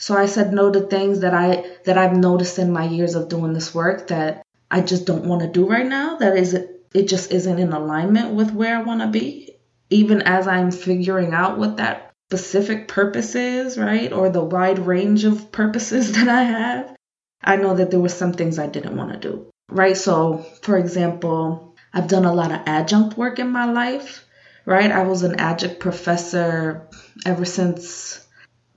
So 0.00 0.16
I 0.16 0.26
said 0.26 0.52
no 0.52 0.72
to 0.72 0.80
things 0.80 1.20
that 1.20 1.34
I 1.34 1.76
that 1.84 1.98
I've 1.98 2.16
noticed 2.16 2.58
in 2.58 2.72
my 2.72 2.84
years 2.84 3.14
of 3.14 3.28
doing 3.28 3.52
this 3.52 3.72
work 3.72 4.08
that 4.08 4.42
I 4.70 4.80
just 4.80 5.06
don't 5.06 5.26
want 5.26 5.42
to 5.42 5.48
do 5.48 5.68
right 5.68 5.86
now. 5.86 6.16
That 6.16 6.36
is 6.36 6.54
it 6.54 7.08
just 7.08 7.30
isn't 7.30 7.58
in 7.58 7.72
alignment 7.72 8.34
with 8.34 8.52
where 8.52 8.76
I 8.76 8.82
want 8.82 9.02
to 9.02 9.06
be. 9.06 9.54
Even 9.90 10.22
as 10.22 10.48
I'm 10.48 10.72
figuring 10.72 11.32
out 11.32 11.58
what 11.58 11.76
that 11.76 12.12
specific 12.28 12.88
purpose 12.88 13.34
is, 13.36 13.78
right? 13.78 14.12
Or 14.12 14.30
the 14.30 14.42
wide 14.42 14.80
range 14.80 15.24
of 15.24 15.52
purposes 15.52 16.12
that 16.16 16.28
I 16.28 16.42
have. 16.42 16.97
I 17.42 17.56
know 17.56 17.74
that 17.74 17.90
there 17.90 18.00
were 18.00 18.08
some 18.08 18.32
things 18.32 18.58
I 18.58 18.66
didn't 18.66 18.96
want 18.96 19.12
to 19.12 19.28
do, 19.28 19.52
right? 19.68 19.96
So, 19.96 20.44
for 20.62 20.76
example, 20.76 21.76
I've 21.92 22.08
done 22.08 22.24
a 22.24 22.34
lot 22.34 22.52
of 22.52 22.60
adjunct 22.66 23.16
work 23.16 23.38
in 23.38 23.50
my 23.50 23.70
life, 23.70 24.24
right? 24.64 24.90
I 24.90 25.04
was 25.04 25.22
an 25.22 25.40
adjunct 25.40 25.80
professor 25.80 26.88
ever 27.24 27.44
since 27.44 28.26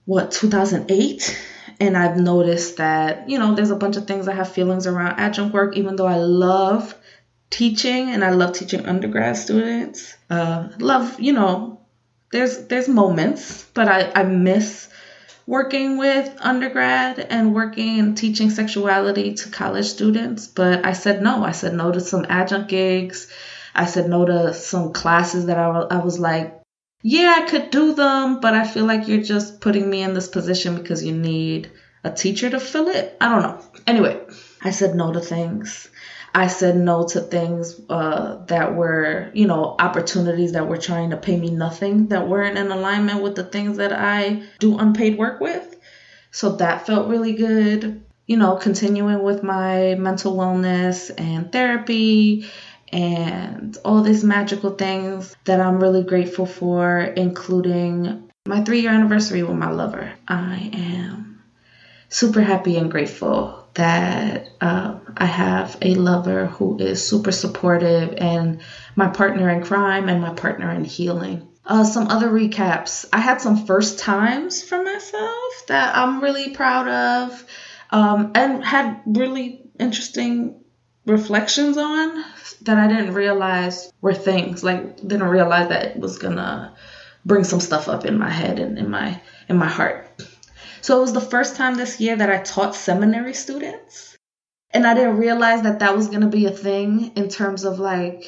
what 0.05 0.31
2008 0.31 1.37
and 1.79 1.97
I've 1.97 2.17
noticed 2.17 2.77
that, 2.77 3.27
you 3.27 3.39
know, 3.39 3.55
there's 3.55 3.71
a 3.71 3.75
bunch 3.75 3.97
of 3.97 4.05
things 4.05 4.27
I 4.27 4.35
have 4.35 4.51
feelings 4.51 4.85
around 4.85 5.19
adjunct 5.19 5.53
work, 5.53 5.75
even 5.77 5.95
though 5.95 6.07
I 6.07 6.17
love 6.17 6.95
teaching 7.49 8.09
and 8.09 8.23
I 8.23 8.31
love 8.31 8.53
teaching 8.53 8.85
undergrad 8.85 9.35
students. 9.35 10.15
Uh, 10.29 10.69
love, 10.77 11.19
you 11.19 11.33
know, 11.33 11.81
there's 12.31 12.67
there's 12.67 12.87
moments, 12.87 13.65
but 13.73 13.87
I, 13.87 14.11
I 14.13 14.23
miss 14.23 14.89
working 15.51 15.97
with 15.97 16.33
undergrad 16.39 17.19
and 17.19 17.53
working 17.53 17.99
and 17.99 18.17
teaching 18.17 18.49
sexuality 18.49 19.33
to 19.33 19.49
college 19.49 19.85
students. 19.85 20.47
But 20.47 20.85
I 20.85 20.93
said 20.93 21.21
no. 21.21 21.43
I 21.43 21.51
said 21.51 21.73
no 21.73 21.91
to 21.91 21.99
some 21.99 22.25
adjunct 22.29 22.69
gigs. 22.69 23.29
I 23.75 23.85
said 23.85 24.07
no 24.07 24.23
to 24.23 24.53
some 24.53 24.93
classes 24.93 25.47
that 25.47 25.57
I, 25.57 25.67
I 25.67 25.97
was 25.97 26.17
like, 26.19 26.57
yeah, 27.03 27.35
I 27.37 27.49
could 27.49 27.69
do 27.69 27.93
them, 27.93 28.39
but 28.39 28.53
I 28.53 28.65
feel 28.65 28.85
like 28.85 29.09
you're 29.09 29.23
just 29.23 29.59
putting 29.59 29.89
me 29.89 30.01
in 30.03 30.13
this 30.13 30.29
position 30.29 30.75
because 30.75 31.03
you 31.03 31.11
need 31.11 31.69
a 32.05 32.11
teacher 32.11 32.49
to 32.49 32.59
fill 32.59 32.87
it. 32.87 33.17
I 33.19 33.27
don't 33.27 33.41
know. 33.41 33.59
Anyway, 33.85 34.21
I 34.61 34.71
said 34.71 34.95
no 34.95 35.11
to 35.11 35.19
things. 35.19 35.89
I 36.33 36.47
said 36.47 36.77
no 36.77 37.05
to 37.09 37.19
things 37.19 37.79
uh, 37.89 38.45
that 38.45 38.75
were, 38.75 39.31
you 39.33 39.47
know, 39.47 39.75
opportunities 39.77 40.53
that 40.53 40.67
were 40.67 40.77
trying 40.77 41.09
to 41.09 41.17
pay 41.17 41.37
me 41.37 41.49
nothing, 41.49 42.07
that 42.07 42.27
weren't 42.27 42.57
in 42.57 42.71
alignment 42.71 43.21
with 43.21 43.35
the 43.35 43.43
things 43.43 43.77
that 43.77 43.91
I 43.91 44.43
do 44.59 44.77
unpaid 44.77 45.17
work 45.17 45.41
with. 45.41 45.75
So 46.31 46.53
that 46.57 46.85
felt 46.85 47.09
really 47.09 47.33
good. 47.33 48.03
You 48.27 48.37
know, 48.37 48.55
continuing 48.55 49.23
with 49.23 49.43
my 49.43 49.95
mental 49.95 50.37
wellness 50.37 51.11
and 51.17 51.51
therapy 51.51 52.45
and 52.93 53.77
all 53.83 54.01
these 54.01 54.23
magical 54.23 54.71
things 54.71 55.35
that 55.45 55.59
I'm 55.59 55.81
really 55.81 56.03
grateful 56.03 56.45
for, 56.45 56.99
including 56.99 58.29
my 58.45 58.63
three 58.63 58.81
year 58.81 58.91
anniversary 58.91 59.43
with 59.43 59.57
my 59.57 59.71
lover. 59.71 60.13
I 60.27 60.69
am 60.73 61.41
super 62.07 62.41
happy 62.41 62.77
and 62.77 62.89
grateful 62.89 63.60
that 63.73 64.49
uh, 64.59 64.99
I 65.15 65.25
have 65.25 65.77
a 65.81 65.95
lover 65.95 66.47
who 66.47 66.77
is 66.79 67.07
super 67.07 67.31
supportive 67.31 68.13
and 68.17 68.61
my 68.95 69.07
partner 69.07 69.49
in 69.49 69.63
crime 69.63 70.09
and 70.09 70.21
my 70.21 70.33
partner 70.33 70.71
in 70.71 70.83
healing. 70.83 71.47
Uh, 71.65 71.83
some 71.83 72.07
other 72.07 72.29
recaps. 72.29 73.05
I 73.13 73.19
had 73.19 73.39
some 73.39 73.65
first 73.65 73.99
times 73.99 74.63
for 74.63 74.83
myself 74.83 75.67
that 75.67 75.95
I'm 75.95 76.21
really 76.21 76.49
proud 76.49 76.87
of 76.87 77.45
um, 77.91 78.31
and 78.35 78.63
had 78.63 79.01
really 79.05 79.61
interesting 79.79 80.61
reflections 81.05 81.77
on 81.77 82.23
that 82.63 82.77
I 82.77 82.87
didn't 82.87 83.13
realize 83.13 83.91
were 84.01 84.13
things. 84.13 84.63
Like, 84.63 84.97
didn't 84.97 85.23
realize 85.23 85.69
that 85.69 85.85
it 85.85 85.99
was 85.99 86.17
gonna 86.17 86.75
bring 87.25 87.43
some 87.43 87.59
stuff 87.59 87.87
up 87.87 88.05
in 88.05 88.17
my 88.17 88.29
head 88.29 88.59
and 88.59 88.77
in 88.77 88.89
my 88.89 89.21
in 89.47 89.57
my 89.57 89.67
heart. 89.67 90.07
So 90.81 90.97
it 90.97 91.01
was 91.01 91.13
the 91.13 91.21
first 91.21 91.55
time 91.55 91.75
this 91.75 91.99
year 91.99 92.15
that 92.15 92.29
I 92.29 92.39
taught 92.39 92.75
seminary 92.75 93.33
students. 93.33 94.17
And 94.73 94.87
I 94.87 94.93
didn't 94.93 95.17
realize 95.17 95.63
that 95.63 95.79
that 95.79 95.95
was 95.95 96.07
going 96.07 96.21
to 96.21 96.27
be 96.27 96.45
a 96.45 96.51
thing 96.51 97.11
in 97.15 97.29
terms 97.29 97.65
of 97.65 97.79
like 97.79 98.23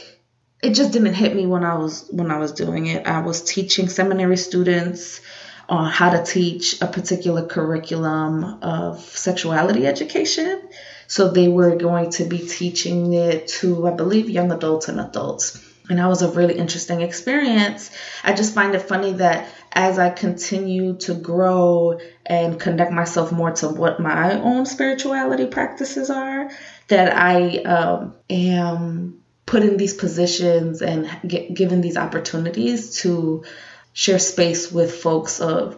it 0.62 0.74
just 0.74 0.94
didn't 0.94 1.14
hit 1.14 1.36
me 1.36 1.46
when 1.46 1.64
I 1.64 1.76
was 1.76 2.08
when 2.12 2.32
I 2.32 2.38
was 2.38 2.52
doing 2.52 2.88
it. 2.88 3.08
I 3.08 3.22
was 3.22 3.44
teaching 3.44 3.90
seminary 3.90 4.38
students 4.38 5.22
on 5.70 5.90
how 5.90 6.12
to 6.12 6.24
teach 6.24 6.82
a 6.82 6.88
particular 6.88 7.46
curriculum 7.46 8.62
of 8.62 9.00
sexuality 9.02 9.88
education. 9.88 10.62
So 11.08 11.30
they 11.30 11.48
were 11.48 11.76
going 11.76 12.12
to 12.12 12.26
be 12.26 12.40
teaching 12.40 13.14
it 13.14 13.48
to 13.60 13.88
I 13.88 13.92
believe 13.92 14.30
young 14.30 14.52
adults 14.52 14.90
and 14.90 15.00
adults. 15.00 15.62
And 15.90 16.00
that 16.00 16.08
was 16.08 16.22
a 16.22 16.32
really 16.32 16.58
interesting 16.58 17.02
experience. 17.02 17.92
I 18.24 18.34
just 18.34 18.54
find 18.54 18.74
it 18.74 18.84
funny 18.84 19.14
that 19.14 19.50
as 19.74 20.00
I 20.00 20.10
continue 20.12 20.96
to 21.00 21.14
grow 21.14 22.00
and 22.26 22.60
connect 22.60 22.92
myself 22.92 23.32
more 23.32 23.52
to 23.52 23.70
what 23.70 24.00
my 24.00 24.40
own 24.40 24.66
spirituality 24.66 25.46
practices 25.46 26.10
are, 26.10 26.50
that 26.88 27.16
I 27.16 27.58
um, 27.60 28.16
am 28.30 29.22
put 29.46 29.64
in 29.64 29.78
these 29.78 29.94
positions 29.94 30.82
and 30.82 31.10
get 31.28 31.54
given 31.54 31.82
these 31.82 31.98
opportunities 31.98 33.02
to 33.02 33.44
share 33.92 34.20
space 34.20 34.72
with 34.72 34.94
folks 34.94 35.40
of 35.40 35.78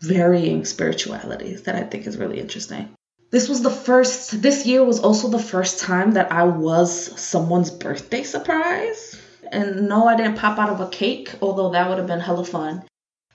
varying 0.00 0.64
spiritualities 0.64 1.62
that 1.62 1.74
I 1.74 1.82
think 1.82 2.06
is 2.06 2.16
really 2.16 2.40
interesting. 2.40 2.94
This 3.30 3.48
was 3.48 3.62
the 3.62 3.70
first, 3.70 4.40
this 4.40 4.66
year 4.66 4.84
was 4.84 5.00
also 5.00 5.28
the 5.28 5.38
first 5.38 5.80
time 5.80 6.12
that 6.12 6.32
I 6.32 6.44
was 6.44 7.20
someone's 7.20 7.70
birthday 7.70 8.22
surprise. 8.22 9.20
And 9.50 9.88
no, 9.88 10.06
I 10.06 10.16
didn't 10.16 10.36
pop 10.36 10.58
out 10.58 10.70
of 10.70 10.80
a 10.80 10.88
cake, 10.88 11.34
although 11.42 11.70
that 11.70 11.88
would 11.88 11.98
have 11.98 12.06
been 12.06 12.20
hella 12.20 12.44
fun. 12.44 12.84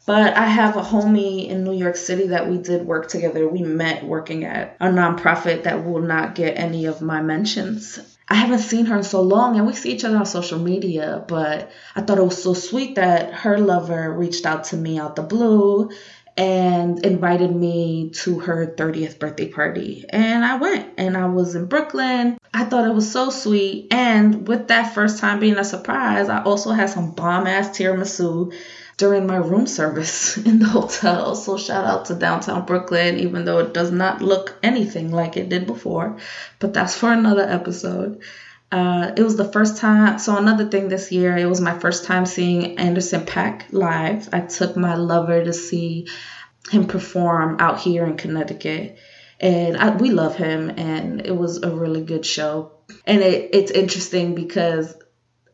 But 0.06 0.36
I 0.36 0.46
have 0.46 0.78
a 0.78 0.82
homie 0.82 1.48
in 1.48 1.64
New 1.64 1.74
York 1.74 1.96
City 1.96 2.28
that 2.28 2.50
we 2.50 2.58
did 2.58 2.86
work 2.86 3.08
together. 3.08 3.48
We 3.48 3.62
met 3.62 4.04
working 4.04 4.46
at 4.46 4.76
a 4.80 4.88
nonprofit 4.88 5.64
that 5.64 5.86
will 5.86 6.02
not 6.02 6.36
get 6.36 6.58
any 6.58 6.86
of 6.86 7.02
my 7.02 7.22
mentions. 7.22 8.00
I 8.28 8.36
haven't 8.36 8.60
seen 8.60 8.86
her 8.86 8.98
in 8.98 9.04
so 9.04 9.22
long 9.22 9.58
and 9.58 9.68
we 9.68 9.74
see 9.74 9.92
each 9.92 10.06
other 10.06 10.18
on 10.18 10.26
social 10.26 10.58
media, 10.58 11.24
but 11.28 11.72
I 11.96 12.02
thought 12.02 12.18
it 12.18 12.24
was 12.24 12.42
so 12.42 12.54
sweet 12.54 12.96
that 12.96 13.34
her 13.34 13.58
lover 13.58 14.12
reached 14.12 14.46
out 14.46 14.66
to 14.66 14.78
me 14.78 14.98
out 14.98 15.18
the 15.18 15.22
blue 15.22 15.92
and 16.38 17.06
invited 17.06 17.54
me 17.54 18.10
to 18.12 18.40
her 18.40 18.74
30th 18.78 19.20
birthday 19.20 19.50
party. 19.50 20.06
And 20.10 20.46
I 20.46 20.56
went 20.58 20.94
and 20.98 21.18
I 21.18 21.26
was 21.26 21.56
in 21.56 21.66
Brooklyn. 21.66 22.38
I 22.54 22.64
thought 22.64 22.88
it 22.88 22.94
was 22.94 23.12
so 23.12 23.30
sweet. 23.30 23.88
And 23.92 24.48
with 24.48 24.70
that 24.70 24.94
first 24.94 25.20
time 25.20 25.40
being 25.40 25.58
a 25.58 25.66
surprise, 25.66 26.30
I 26.30 26.42
also 26.42 26.72
had 26.72 26.90
some 26.90 27.12
bomb 27.12 27.48
ass 27.48 27.78
tiramisu 27.78 28.54
during 29.02 29.26
my 29.26 29.38
room 29.38 29.66
service 29.66 30.38
in 30.50 30.60
the 30.60 30.68
hotel. 30.68 31.36
So 31.36 31.58
shout 31.58 31.86
out 31.86 32.06
to 32.06 32.16
downtown 32.16 32.68
Brooklyn, 32.68 33.18
even 33.18 33.46
though 33.46 33.58
it 33.58 33.74
does 33.74 33.92
not 33.92 34.22
look 34.22 34.56
anything 34.62 35.12
like 35.12 35.38
it 35.38 35.50
did 35.50 35.66
before. 35.66 36.18
But 36.60 36.76
that's 36.76 36.96
for 36.96 37.12
another 37.12 37.42
episode. 37.42 38.22
Uh, 38.72 39.12
it 39.18 39.24
was 39.24 39.36
the 39.38 39.52
first 39.52 39.78
time. 39.78 40.20
So 40.20 40.38
another 40.38 40.70
thing 40.70 40.88
this 40.88 41.12
year, 41.12 41.36
it 41.36 41.48
was 41.48 41.60
my 41.60 41.78
first 41.80 42.06
time 42.06 42.28
seeing 42.28 42.78
Anderson 42.78 43.22
.Paak 43.26 43.64
live. 43.72 44.30
I 44.32 44.42
took 44.42 44.78
my 44.78 44.94
lover 44.94 45.44
to 45.44 45.52
see 45.52 46.08
him 46.70 46.86
perform 46.86 47.58
out 47.60 47.80
here 47.80 48.06
in 48.06 48.18
Connecticut, 48.18 48.98
and 49.40 49.76
I, 49.76 49.96
we 49.98 50.12
love 50.12 50.36
him, 50.36 50.70
and 50.70 51.26
it 51.26 51.36
was 51.36 51.64
a 51.64 51.72
really 51.72 52.04
good 52.04 52.26
show. 52.26 52.72
And 53.06 53.22
it, 53.22 53.50
it's 53.54 53.72
interesting 53.72 54.36
because 54.36 54.96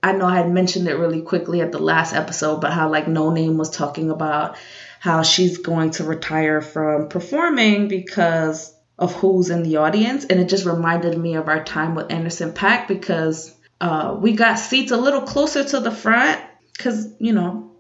I 0.01 0.13
know 0.13 0.25
I 0.25 0.37
had 0.37 0.51
mentioned 0.51 0.87
it 0.87 0.97
really 0.97 1.21
quickly 1.21 1.61
at 1.61 1.71
the 1.71 1.79
last 1.79 2.13
episode, 2.13 2.61
but 2.61 2.73
how 2.73 2.89
like 2.89 3.05
Noname 3.05 3.57
was 3.57 3.69
talking 3.69 4.09
about 4.09 4.57
how 4.99 5.23
she's 5.23 5.57
going 5.57 5.91
to 5.91 6.03
retire 6.03 6.61
from 6.61 7.09
performing 7.09 7.87
because 7.87 8.73
of 8.97 9.13
who's 9.13 9.49
in 9.49 9.63
the 9.63 9.77
audience. 9.77 10.25
And 10.25 10.39
it 10.39 10.49
just 10.49 10.65
reminded 10.65 11.17
me 11.17 11.35
of 11.35 11.47
our 11.47 11.63
time 11.63 11.95
with 11.95 12.11
Anderson 12.11 12.51
.Paak 12.51 12.87
because 12.87 13.53
uh, 13.79 14.17
we 14.19 14.33
got 14.33 14.55
seats 14.55 14.91
a 14.91 14.97
little 14.97 15.21
closer 15.21 15.63
to 15.63 15.79
the 15.79 15.91
front 15.91 16.41
because, 16.73 17.07
you 17.19 17.33
know, 17.33 17.71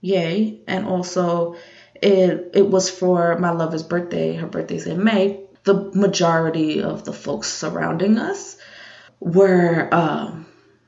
yay. 0.00 0.60
And 0.66 0.86
also, 0.86 1.56
it, 1.94 2.50
it 2.54 2.68
was 2.68 2.90
for 2.90 3.38
my 3.38 3.50
lover's 3.50 3.82
birthday. 3.82 4.34
Her 4.34 4.46
birthday's 4.46 4.86
in 4.86 5.02
May. 5.02 5.40
The 5.64 5.90
majority 5.94 6.82
of 6.82 7.04
the 7.04 7.12
folks 7.12 7.48
surrounding 7.48 8.18
us 8.18 8.56
were 9.18 9.88
um, 9.92 10.45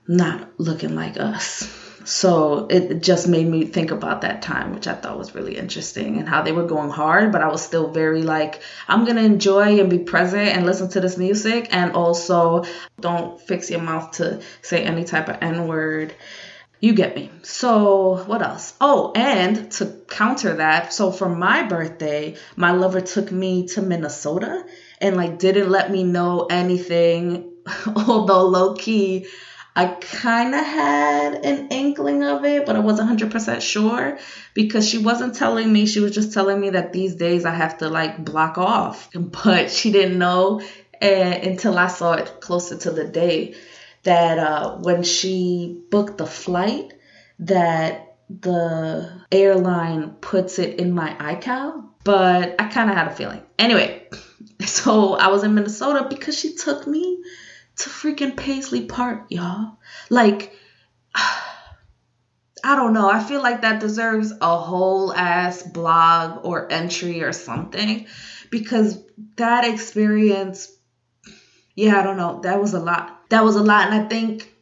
not 0.08 0.48
looking 0.58 0.94
like 0.96 1.20
us. 1.20 1.70
So 2.04 2.66
it 2.70 3.02
just 3.02 3.28
made 3.28 3.46
me 3.46 3.66
think 3.66 3.90
about 3.90 4.22
that 4.22 4.40
time, 4.40 4.74
which 4.74 4.86
I 4.86 4.94
thought 4.94 5.18
was 5.18 5.34
really 5.34 5.58
interesting 5.58 6.16
and 6.16 6.26
how 6.26 6.40
they 6.40 6.52
were 6.52 6.66
going 6.66 6.88
hard, 6.88 7.32
but 7.32 7.42
I 7.42 7.48
was 7.48 7.62
still 7.62 7.90
very 7.90 8.22
like, 8.22 8.62
I'm 8.88 9.04
to 9.04 9.18
enjoy 9.18 9.78
and 9.78 9.90
be 9.90 9.98
present 9.98 10.48
and 10.48 10.64
listen 10.64 10.88
to 10.90 11.00
this 11.00 11.18
music. 11.18 11.68
And 11.70 11.92
also, 11.92 12.64
don't 12.98 13.38
fix 13.38 13.70
your 13.70 13.82
mouth 13.82 14.12
to 14.12 14.40
say 14.62 14.82
any 14.84 15.04
type 15.04 15.28
of 15.28 15.36
N 15.42 15.68
word. 15.68 16.14
You 16.80 16.94
get 16.94 17.14
me. 17.14 17.30
So, 17.42 18.24
what 18.24 18.40
else? 18.40 18.72
Oh, 18.80 19.12
and 19.14 19.70
to 19.72 19.86
counter 20.08 20.54
that, 20.54 20.94
so 20.94 21.12
for 21.12 21.28
my 21.28 21.64
birthday, 21.64 22.36
my 22.56 22.70
lover 22.70 23.02
took 23.02 23.30
me 23.30 23.66
to 23.68 23.82
Minnesota 23.82 24.64
and 25.00 25.16
like 25.16 25.38
didn't 25.38 25.68
let 25.68 25.90
me 25.90 26.04
know 26.04 26.46
anything, 26.48 27.52
although 27.96 28.46
low 28.46 28.74
key, 28.74 29.26
I 29.78 29.86
kind 29.86 30.56
of 30.56 30.64
had 30.64 31.44
an 31.44 31.68
inkling 31.68 32.24
of 32.24 32.44
it, 32.44 32.66
but 32.66 32.74
I 32.74 32.80
wasn't 32.80 33.16
100% 33.16 33.62
sure 33.62 34.18
because 34.52 34.88
she 34.88 34.98
wasn't 34.98 35.36
telling 35.36 35.72
me. 35.72 35.86
She 35.86 36.00
was 36.00 36.10
just 36.10 36.34
telling 36.34 36.60
me 36.60 36.70
that 36.70 36.92
these 36.92 37.14
days 37.14 37.44
I 37.44 37.54
have 37.54 37.78
to 37.78 37.88
like 37.88 38.24
block 38.24 38.58
off. 38.58 39.08
But 39.14 39.70
she 39.70 39.92
didn't 39.92 40.18
know 40.18 40.60
uh, 41.00 41.04
until 41.04 41.78
I 41.78 41.86
saw 41.86 42.14
it 42.14 42.40
closer 42.40 42.76
to 42.76 42.90
the 42.90 43.04
day 43.04 43.54
that 44.02 44.40
uh, 44.40 44.78
when 44.78 45.04
she 45.04 45.80
booked 45.92 46.18
the 46.18 46.26
flight, 46.26 46.94
that 47.38 48.16
the 48.28 49.08
airline 49.30 50.16
puts 50.20 50.58
it 50.58 50.80
in 50.80 50.92
my 50.92 51.14
iCal. 51.20 51.84
But 52.02 52.60
I 52.60 52.66
kind 52.66 52.90
of 52.90 52.96
had 52.96 53.06
a 53.06 53.14
feeling. 53.14 53.42
Anyway, 53.60 54.08
so 54.66 55.14
I 55.14 55.28
was 55.28 55.44
in 55.44 55.54
Minnesota 55.54 56.08
because 56.10 56.36
she 56.36 56.56
took 56.56 56.84
me 56.84 57.22
to 57.78 57.90
freaking 57.90 58.36
Paisley 58.36 58.84
Park, 58.86 59.26
y'all. 59.28 59.78
Like, 60.10 60.52
I 61.14 62.74
don't 62.74 62.92
know. 62.92 63.08
I 63.08 63.22
feel 63.22 63.40
like 63.40 63.62
that 63.62 63.80
deserves 63.80 64.32
a 64.40 64.58
whole 64.58 65.12
ass 65.12 65.62
blog 65.62 66.44
or 66.44 66.70
entry 66.72 67.22
or 67.22 67.32
something 67.32 68.06
because 68.50 68.98
that 69.36 69.64
experience, 69.64 70.76
yeah, 71.76 72.00
I 72.00 72.02
don't 72.02 72.16
know. 72.16 72.40
That 72.42 72.60
was 72.60 72.74
a 72.74 72.80
lot. 72.80 73.30
That 73.30 73.44
was 73.44 73.54
a 73.54 73.62
lot. 73.62 73.86
And 73.92 74.02
I 74.02 74.08
think 74.08 74.52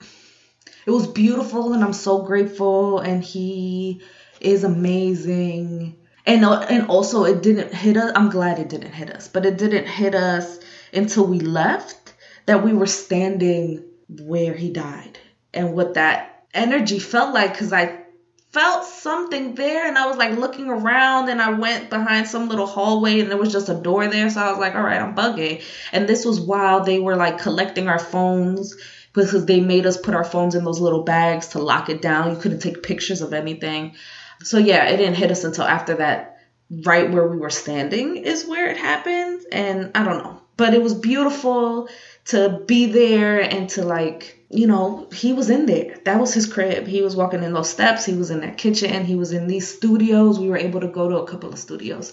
it 0.84 0.90
was 0.90 1.06
beautiful 1.06 1.72
and 1.72 1.82
I'm 1.82 1.94
so 1.94 2.22
grateful. 2.22 2.98
And 2.98 3.24
he 3.24 4.02
is 4.40 4.62
amazing. 4.62 5.96
And, 6.26 6.44
uh, 6.44 6.66
and 6.68 6.88
also, 6.88 7.24
it 7.24 7.42
didn't 7.42 7.72
hit 7.72 7.96
us. 7.96 8.12
I'm 8.14 8.28
glad 8.28 8.58
it 8.58 8.68
didn't 8.68 8.92
hit 8.92 9.10
us, 9.10 9.28
but 9.28 9.46
it 9.46 9.56
didn't 9.56 9.86
hit 9.86 10.14
us 10.14 10.58
until 10.92 11.24
we 11.26 11.40
left 11.40 12.05
that 12.46 12.64
we 12.64 12.72
were 12.72 12.86
standing 12.86 13.84
where 14.08 14.54
he 14.54 14.70
died 14.70 15.18
and 15.52 15.74
what 15.74 15.94
that 15.94 16.44
energy 16.54 16.98
felt 16.98 17.34
like 17.34 17.52
because 17.52 17.72
I 17.72 18.06
felt 18.52 18.84
something 18.84 19.54
there 19.54 19.86
and 19.86 19.98
I 19.98 20.06
was 20.06 20.16
like 20.16 20.38
looking 20.38 20.70
around 20.70 21.28
and 21.28 21.42
I 21.42 21.50
went 21.50 21.90
behind 21.90 22.26
some 22.26 22.48
little 22.48 22.66
hallway 22.66 23.20
and 23.20 23.30
there 23.30 23.36
was 23.36 23.52
just 23.52 23.68
a 23.68 23.74
door 23.74 24.08
there. 24.08 24.30
So 24.30 24.40
I 24.40 24.50
was 24.50 24.58
like, 24.58 24.74
all 24.74 24.82
right, 24.82 25.00
I'm 25.00 25.14
bugging. 25.14 25.62
And 25.92 26.08
this 26.08 26.24
was 26.24 26.40
while 26.40 26.82
they 26.82 26.98
were 26.98 27.16
like 27.16 27.38
collecting 27.38 27.88
our 27.88 27.98
phones 27.98 28.74
because 29.12 29.44
they 29.44 29.60
made 29.60 29.84
us 29.84 29.98
put 29.98 30.14
our 30.14 30.24
phones 30.24 30.54
in 30.54 30.64
those 30.64 30.80
little 30.80 31.02
bags 31.02 31.48
to 31.48 31.58
lock 31.58 31.90
it 31.90 32.00
down. 32.00 32.30
You 32.30 32.40
couldn't 32.40 32.60
take 32.60 32.82
pictures 32.82 33.20
of 33.20 33.34
anything. 33.34 33.94
So 34.42 34.58
yeah, 34.58 34.86
it 34.86 34.96
didn't 34.96 35.16
hit 35.16 35.30
us 35.30 35.44
until 35.44 35.64
after 35.64 35.96
that, 35.96 36.38
right 36.84 37.10
where 37.10 37.26
we 37.26 37.36
were 37.36 37.50
standing 37.50 38.16
is 38.16 38.46
where 38.46 38.70
it 38.70 38.76
happened. 38.76 39.42
And 39.52 39.90
I 39.94 40.02
don't 40.02 40.22
know. 40.22 40.40
But 40.56 40.72
it 40.72 40.82
was 40.82 40.94
beautiful 40.94 41.88
to 42.26 42.60
be 42.66 42.86
there 42.86 43.40
and 43.40 43.68
to 43.70 43.84
like 43.84 44.44
you 44.50 44.66
know 44.66 45.08
he 45.12 45.32
was 45.32 45.50
in 45.50 45.66
there. 45.66 45.98
That 46.04 46.20
was 46.20 46.34
his 46.34 46.52
crib. 46.52 46.86
He 46.86 47.02
was 47.02 47.16
walking 47.16 47.42
in 47.42 47.52
those 47.52 47.70
steps. 47.70 48.04
He 48.04 48.14
was 48.14 48.30
in 48.30 48.40
that 48.40 48.58
kitchen. 48.58 49.04
He 49.04 49.16
was 49.16 49.32
in 49.32 49.46
these 49.46 49.76
studios. 49.76 50.38
We 50.38 50.48
were 50.48 50.56
able 50.56 50.80
to 50.80 50.88
go 50.88 51.08
to 51.08 51.18
a 51.18 51.26
couple 51.26 51.52
of 51.52 51.58
studios. 51.58 52.12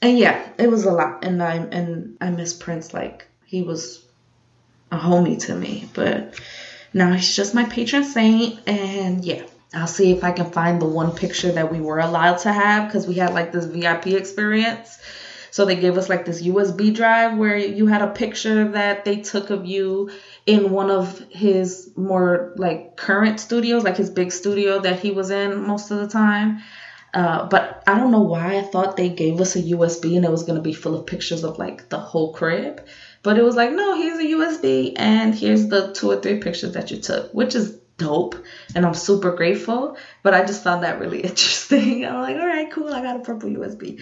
And 0.00 0.16
yeah 0.18 0.48
it 0.58 0.70
was 0.70 0.84
a 0.84 0.92
lot. 0.92 1.24
And 1.24 1.42
i 1.42 1.54
and 1.54 2.16
i 2.20 2.30
miss 2.30 2.54
prince. 2.54 2.94
Like 2.94 3.28
he 3.44 3.62
was 3.62 4.04
a 4.90 4.98
homie 4.98 5.40
to 5.46 5.54
me. 5.54 5.88
But 5.92 6.40
now 6.94 7.12
he's 7.12 7.34
just 7.34 7.54
my 7.54 7.64
patron 7.64 8.04
saint. 8.04 8.60
And 8.66 9.24
yeah 9.24 9.44
I'll 9.74 9.86
see 9.86 10.12
if 10.12 10.24
I 10.24 10.32
can 10.32 10.50
find 10.50 10.80
the 10.80 10.86
one 10.86 11.14
picture 11.14 11.52
that 11.52 11.70
we 11.70 11.80
were 11.80 11.98
allowed 11.98 12.38
to 12.38 12.52
have 12.52 12.88
because 12.88 13.06
we 13.06 13.14
had 13.14 13.34
like 13.34 13.52
this 13.52 13.66
VIP 13.66 14.08
experience 14.08 14.98
so 15.50 15.64
they 15.64 15.76
gave 15.76 15.96
us 15.96 16.08
like 16.08 16.24
this 16.24 16.42
USB 16.42 16.94
drive 16.94 17.36
where 17.36 17.56
you 17.56 17.86
had 17.86 18.02
a 18.02 18.08
picture 18.08 18.68
that 18.72 19.04
they 19.04 19.16
took 19.16 19.50
of 19.50 19.66
you 19.66 20.10
in 20.46 20.70
one 20.70 20.90
of 20.90 21.18
his 21.30 21.90
more 21.96 22.52
like 22.56 22.96
current 22.96 23.40
studios, 23.40 23.84
like 23.84 23.96
his 23.96 24.10
big 24.10 24.32
studio 24.32 24.80
that 24.80 25.00
he 25.00 25.10
was 25.10 25.30
in 25.30 25.60
most 25.60 25.90
of 25.90 25.98
the 25.98 26.08
time. 26.08 26.60
Uh, 27.14 27.46
but 27.48 27.82
I 27.86 27.96
don't 27.96 28.10
know 28.10 28.20
why 28.20 28.58
I 28.58 28.62
thought 28.62 28.96
they 28.96 29.08
gave 29.08 29.40
us 29.40 29.56
a 29.56 29.62
USB 29.62 30.16
and 30.16 30.24
it 30.24 30.30
was 30.30 30.42
going 30.42 30.56
to 30.56 30.62
be 30.62 30.74
full 30.74 30.94
of 30.94 31.06
pictures 31.06 31.42
of 31.42 31.58
like 31.58 31.88
the 31.88 31.98
whole 31.98 32.32
crib. 32.32 32.86
But 33.22 33.38
it 33.38 33.42
was 33.42 33.56
like, 33.56 33.72
no, 33.72 33.96
here's 33.96 34.18
a 34.18 34.24
USB 34.24 34.92
and 34.96 35.34
here's 35.34 35.68
the 35.68 35.92
two 35.92 36.10
or 36.10 36.20
three 36.20 36.38
pictures 36.38 36.72
that 36.72 36.90
you 36.90 36.98
took, 36.98 37.32
which 37.32 37.54
is 37.54 37.78
dope. 37.96 38.36
And 38.74 38.86
I'm 38.86 38.94
super 38.94 39.32
grateful. 39.32 39.96
But 40.22 40.34
I 40.34 40.44
just 40.44 40.62
found 40.62 40.82
that 40.84 41.00
really 41.00 41.20
interesting. 41.22 42.04
I'm 42.04 42.20
like, 42.20 42.36
all 42.36 42.46
right, 42.46 42.70
cool. 42.70 42.92
I 42.92 43.00
got 43.02 43.16
a 43.16 43.20
purple 43.20 43.50
USB. 43.50 44.00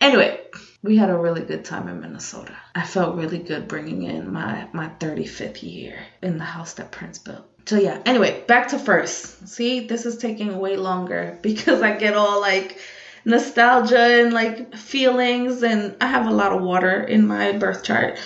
Anyway, 0.00 0.40
we 0.82 0.96
had 0.96 1.10
a 1.10 1.16
really 1.16 1.42
good 1.42 1.64
time 1.64 1.88
in 1.88 2.00
Minnesota. 2.00 2.54
I 2.74 2.84
felt 2.84 3.16
really 3.16 3.38
good 3.38 3.68
bringing 3.68 4.02
in 4.02 4.32
my 4.32 4.68
my 4.72 4.88
35th 5.00 5.62
year 5.62 5.98
in 6.22 6.38
the 6.38 6.44
house 6.44 6.74
that 6.74 6.92
Prince 6.92 7.18
built. 7.18 7.46
So 7.66 7.78
yeah, 7.78 8.00
anyway, 8.04 8.44
back 8.46 8.68
to 8.68 8.78
first. 8.78 9.48
See, 9.48 9.86
this 9.86 10.04
is 10.04 10.18
taking 10.18 10.58
way 10.58 10.76
longer 10.76 11.38
because 11.42 11.80
I 11.82 11.96
get 11.96 12.14
all 12.14 12.40
like 12.40 12.78
nostalgia 13.24 14.22
and 14.22 14.34
like 14.34 14.74
feelings 14.76 15.62
and 15.62 15.96
I 16.00 16.06
have 16.06 16.26
a 16.26 16.30
lot 16.30 16.52
of 16.52 16.62
water 16.62 17.02
in 17.02 17.26
my 17.26 17.52
birth 17.52 17.82
chart. 17.82 18.18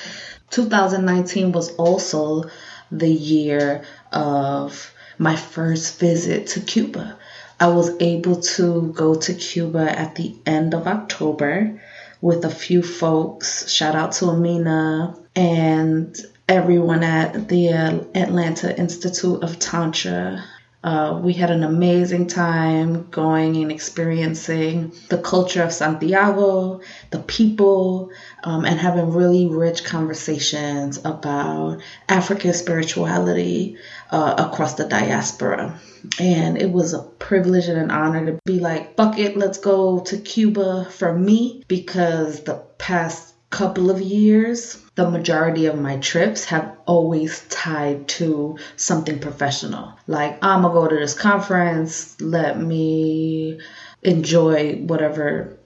2019 0.50 1.52
was 1.52 1.74
also 1.76 2.44
the 2.90 3.08
year 3.08 3.84
of 4.10 4.92
my 5.18 5.36
first 5.36 6.00
visit 6.00 6.48
to 6.48 6.60
Cuba. 6.60 7.18
I 7.60 7.66
was 7.68 7.90
able 8.00 8.40
to 8.40 8.92
go 8.94 9.16
to 9.16 9.34
Cuba 9.34 9.98
at 9.98 10.14
the 10.14 10.34
end 10.46 10.74
of 10.74 10.86
October 10.86 11.80
with 12.20 12.44
a 12.44 12.50
few 12.50 12.82
folks. 12.82 13.68
Shout 13.68 13.96
out 13.96 14.12
to 14.12 14.26
Amina 14.26 15.16
and 15.34 16.16
everyone 16.48 17.02
at 17.02 17.48
the 17.48 17.68
Atlanta 18.14 18.78
Institute 18.78 19.42
of 19.42 19.58
Tantra. 19.58 20.44
Uh, 20.84 21.20
we 21.20 21.32
had 21.32 21.50
an 21.50 21.64
amazing 21.64 22.28
time 22.28 23.10
going 23.10 23.56
and 23.56 23.72
experiencing 23.72 24.92
the 25.08 25.18
culture 25.18 25.64
of 25.64 25.72
Santiago, 25.72 26.80
the 27.10 27.18
people, 27.18 28.10
um, 28.44 28.64
and 28.64 28.78
having 28.78 29.12
really 29.12 29.48
rich 29.48 29.82
conversations 29.82 30.98
about 30.98 31.80
African 32.08 32.54
spirituality 32.54 33.76
uh, 34.12 34.34
across 34.38 34.74
the 34.74 34.84
diaspora. 34.84 35.80
And 36.20 36.60
it 36.60 36.70
was 36.70 36.94
a 36.94 37.02
privilege 37.02 37.66
and 37.66 37.78
an 37.78 37.90
honor 37.90 38.26
to 38.26 38.38
be 38.44 38.60
like, 38.60 38.96
fuck 38.96 39.18
it, 39.18 39.36
let's 39.36 39.58
go 39.58 40.00
to 40.00 40.18
Cuba 40.18 40.86
for 40.90 41.12
me 41.12 41.62
because 41.68 42.42
the 42.44 42.62
past 42.78 43.34
couple 43.50 43.90
of 43.90 44.00
years, 44.00 44.78
the 44.94 45.10
majority 45.10 45.66
of 45.66 45.78
my 45.78 45.96
trips 45.98 46.44
have 46.46 46.76
always 46.86 47.46
tied 47.48 48.06
to 48.08 48.58
something 48.76 49.18
professional. 49.18 49.94
Like, 50.06 50.38
I'm 50.44 50.62
gonna 50.62 50.74
go 50.74 50.88
to 50.88 50.96
this 50.96 51.14
conference, 51.14 52.20
let 52.20 52.60
me 52.60 53.60
enjoy 54.02 54.76
whatever 54.76 55.57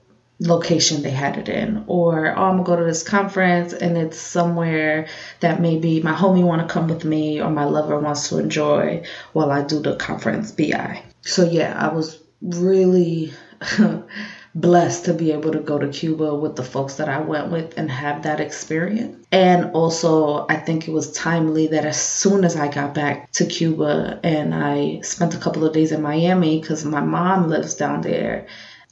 location 0.42 1.02
they 1.02 1.10
had 1.10 1.38
it 1.38 1.48
in. 1.48 1.84
Or 1.86 2.36
oh, 2.36 2.42
i'm 2.42 2.62
gonna 2.62 2.64
go 2.64 2.76
to 2.76 2.84
this 2.84 3.02
conference 3.02 3.72
and 3.72 3.96
it's 3.96 4.18
somewhere 4.18 5.08
that 5.40 5.60
maybe 5.60 6.02
my 6.02 6.12
homie 6.12 6.44
want 6.44 6.66
to 6.66 6.72
come 6.72 6.88
with 6.88 7.04
me 7.04 7.40
or 7.40 7.50
my 7.50 7.64
lover 7.64 7.98
wants 7.98 8.28
to 8.28 8.38
enjoy 8.38 9.04
while 9.32 9.50
i 9.50 9.62
do 9.62 9.80
the 9.80 9.96
conference 9.96 10.50
bi 10.52 11.02
so 11.22 11.48
yeah 11.48 11.76
i 11.78 11.92
was 11.92 12.18
really 12.40 13.32
blessed 14.54 15.06
to 15.06 15.14
be 15.14 15.32
able 15.32 15.52
to 15.52 15.60
go 15.60 15.78
to 15.78 15.88
cuba 15.88 16.34
with 16.34 16.56
the 16.56 16.62
folks 16.62 16.96
that 16.96 17.08
i 17.08 17.20
went 17.20 17.50
with 17.50 17.78
and 17.78 17.90
have 17.90 18.24
that 18.24 18.40
experience. 18.40 19.24
And 19.30 19.72
also 19.72 20.46
i 20.48 20.56
think 20.56 20.88
it 20.88 20.92
was 20.92 21.12
timely 21.12 21.68
that 21.68 21.84
as 21.84 22.00
soon 22.00 22.44
as 22.44 22.56
i 22.56 22.68
got 22.68 22.94
back 22.94 23.30
to 23.32 23.46
cuba 23.46 24.20
and 24.22 24.54
i 24.54 25.00
spent 25.02 25.34
a 25.34 25.38
couple 25.38 25.64
of 25.64 25.72
days 25.72 25.92
in 25.92 26.02
miami 26.02 26.60
because 26.60 26.84
my 26.84 27.00
mom 27.00 27.48
lives 27.48 27.74
down 27.74 28.02
there 28.02 28.46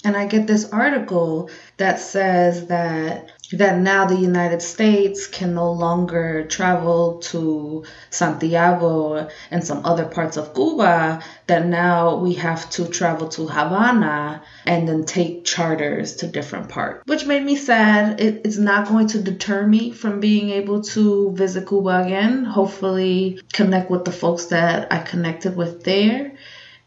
and 0.05 0.17
I 0.17 0.27
get 0.27 0.47
this 0.47 0.71
article 0.71 1.51
that 1.77 1.99
says 1.99 2.67
that 2.67 3.31
that 3.53 3.81
now 3.81 4.07
the 4.07 4.17
United 4.17 4.63
States 4.63 5.27
can 5.27 5.55
no 5.55 5.73
longer 5.73 6.47
travel 6.47 7.19
to 7.19 7.85
Santiago 8.11 9.29
and 9.51 9.65
some 9.65 9.85
other 9.85 10.05
parts 10.05 10.37
of 10.37 10.55
Cuba, 10.55 11.21
that 11.49 11.67
now 11.67 12.17
we 12.17 12.35
have 12.35 12.71
to 12.71 12.87
travel 12.87 13.29
to 13.31 13.49
Havana 13.49 14.43
and 14.67 14.87
then 14.87 15.05
take 15.05 15.45
charters 15.45 16.17
to 16.17 16.29
different 16.29 16.69
parts, 16.69 17.03
which 17.07 17.27
made 17.27 17.43
me 17.43 17.57
sad. 17.57 18.21
It, 18.21 18.43
it's 18.45 18.57
not 18.57 18.87
going 18.87 19.09
to 19.09 19.23
deter 19.23 19.67
me 19.67 19.91
from 19.91 20.21
being 20.21 20.51
able 20.51 20.83
to 20.83 21.33
visit 21.33 21.67
Cuba 21.67 22.05
again, 22.05 22.45
hopefully, 22.45 23.41
connect 23.53 23.91
with 23.91 24.05
the 24.05 24.13
folks 24.13 24.47
that 24.47 24.93
I 24.93 24.99
connected 24.99 25.57
with 25.57 25.83
there 25.83 26.33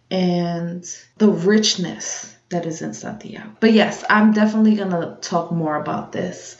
and 0.09 0.85
the 1.17 1.29
richness 1.29 2.32
that 2.53 2.65
is 2.65 2.81
in 2.81 2.93
Santiago. 2.93 3.49
But 3.59 3.73
yes, 3.73 4.03
I'm 4.09 4.31
definitely 4.31 4.75
going 4.75 4.91
to 4.91 5.17
talk 5.21 5.51
more 5.51 5.75
about 5.75 6.11
this 6.11 6.57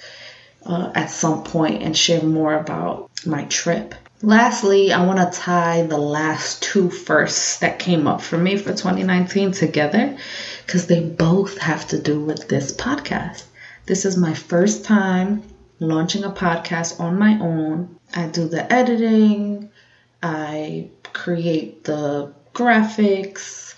uh, 0.66 0.92
at 0.96 1.10
some 1.10 1.44
point 1.44 1.84
and 1.84 1.98
share 1.98 2.24
more 2.24 2.54
about 2.54 3.10
my 3.26 3.46
trip. 3.46 3.96
Lastly, 4.22 4.94
I 4.94 5.06
want 5.06 5.20
to 5.20 5.40
tie 5.40 5.84
the 5.84 5.98
last 5.98 6.64
two 6.64 6.90
firsts 6.90 7.60
that 7.60 7.80
came 7.80 8.08
up 8.08 8.22
for 8.22 8.38
me 8.38 8.58
for 8.58 8.70
2019 8.72 9.52
together 9.52 10.18
because 10.66 10.88
they 10.88 11.02
both 11.02 11.58
have 11.58 11.88
to 11.90 12.02
do 12.02 12.20
with 12.20 12.48
this 12.48 12.72
podcast. 12.72 13.44
This 13.86 14.06
is 14.06 14.18
my 14.18 14.34
first 14.34 14.86
time 14.86 15.44
launching 15.80 16.24
a 16.24 16.32
podcast 16.32 17.00
on 17.00 17.20
my 17.20 17.38
own. 17.40 17.98
I 18.16 18.28
do 18.28 18.48
the 18.48 18.72
editing, 18.72 19.70
I 20.22 20.90
create 21.12 21.84
the 21.84 22.34
graphics, 22.54 23.76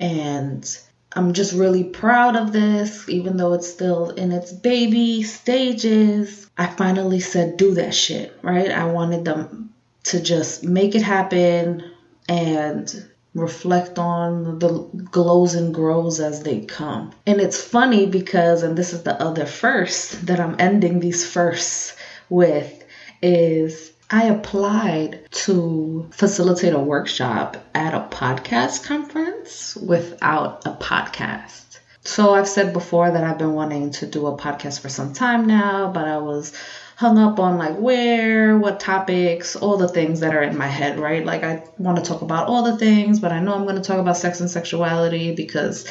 and 0.00 0.78
I'm 1.16 1.32
just 1.32 1.54
really 1.54 1.84
proud 1.84 2.36
of 2.36 2.52
this, 2.52 3.08
even 3.08 3.38
though 3.38 3.54
it's 3.54 3.66
still 3.68 4.10
in 4.10 4.32
its 4.32 4.52
baby 4.52 5.22
stages. 5.22 6.50
I 6.58 6.66
finally 6.66 7.20
said, 7.20 7.56
do 7.56 7.74
that 7.74 7.94
shit, 7.94 8.38
right? 8.42 8.70
I 8.70 8.84
wanted 8.84 9.24
them 9.24 9.72
to 10.04 10.20
just 10.20 10.62
make 10.62 10.94
it 10.94 11.02
happen 11.02 11.82
and 12.28 13.08
reflect 13.34 13.98
on 13.98 14.58
the 14.58 14.68
glows 15.10 15.54
and 15.54 15.72
grows 15.74 16.20
as 16.20 16.42
they 16.42 16.60
come. 16.60 17.12
And 17.26 17.40
it's 17.40 17.62
funny 17.62 18.06
because, 18.06 18.62
and 18.62 18.76
this 18.76 18.92
is 18.92 19.02
the 19.02 19.20
other 19.20 19.46
first 19.46 20.26
that 20.26 20.38
I'm 20.38 20.56
ending 20.58 21.00
these 21.00 21.26
firsts 21.26 21.96
with, 22.28 22.84
is 23.22 23.92
I 24.08 24.26
applied 24.26 25.26
to 25.32 26.08
facilitate 26.12 26.72
a 26.72 26.78
workshop 26.78 27.56
at 27.74 27.92
a 27.92 28.06
podcast 28.14 28.84
conference 28.84 29.74
without 29.74 30.64
a 30.64 30.72
podcast. 30.72 31.80
So 32.04 32.32
I've 32.32 32.46
said 32.46 32.72
before 32.72 33.10
that 33.10 33.24
I've 33.24 33.38
been 33.38 33.54
wanting 33.54 33.90
to 33.92 34.06
do 34.06 34.28
a 34.28 34.38
podcast 34.38 34.80
for 34.80 34.88
some 34.88 35.12
time 35.12 35.46
now, 35.46 35.90
but 35.90 36.04
I 36.04 36.18
was 36.18 36.52
hung 36.94 37.18
up 37.18 37.40
on 37.40 37.58
like 37.58 37.76
where, 37.78 38.56
what 38.56 38.78
topics, 38.78 39.56
all 39.56 39.76
the 39.76 39.88
things 39.88 40.20
that 40.20 40.36
are 40.36 40.42
in 40.42 40.56
my 40.56 40.68
head, 40.68 41.00
right? 41.00 41.26
Like 41.26 41.42
I 41.42 41.64
want 41.76 41.98
to 41.98 42.04
talk 42.04 42.22
about 42.22 42.46
all 42.46 42.62
the 42.62 42.78
things, 42.78 43.18
but 43.18 43.32
I 43.32 43.40
know 43.40 43.54
I'm 43.54 43.64
going 43.64 43.74
to 43.74 43.82
talk 43.82 43.98
about 43.98 44.16
sex 44.16 44.38
and 44.38 44.48
sexuality 44.48 45.34
because 45.34 45.84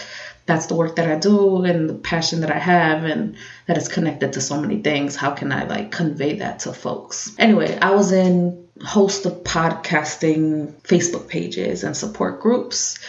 that's 0.45 0.67
the 0.67 0.75
work 0.75 0.95
that 0.97 1.07
I 1.09 1.15
do 1.15 1.63
and 1.63 1.89
the 1.89 1.95
passion 1.95 2.41
that 2.41 2.51
I 2.51 2.59
have 2.59 3.03
and 3.03 3.35
that 3.67 3.77
is 3.77 3.87
connected 3.87 4.33
to 4.33 4.41
so 4.41 4.59
many 4.59 4.77
things. 4.77 5.15
How 5.15 5.31
can 5.31 5.51
I 5.51 5.65
like 5.65 5.91
convey 5.91 6.37
that 6.37 6.59
to 6.59 6.73
folks? 6.73 7.33
Anyway, 7.39 7.77
I 7.81 7.91
was 7.91 8.11
in 8.11 8.63
host 8.83 9.25
of 9.25 9.43
podcasting 9.43 10.71
Facebook 10.83 11.27
pages 11.27 11.83
and 11.83 11.97
support 11.97 12.41
groups 12.41 12.99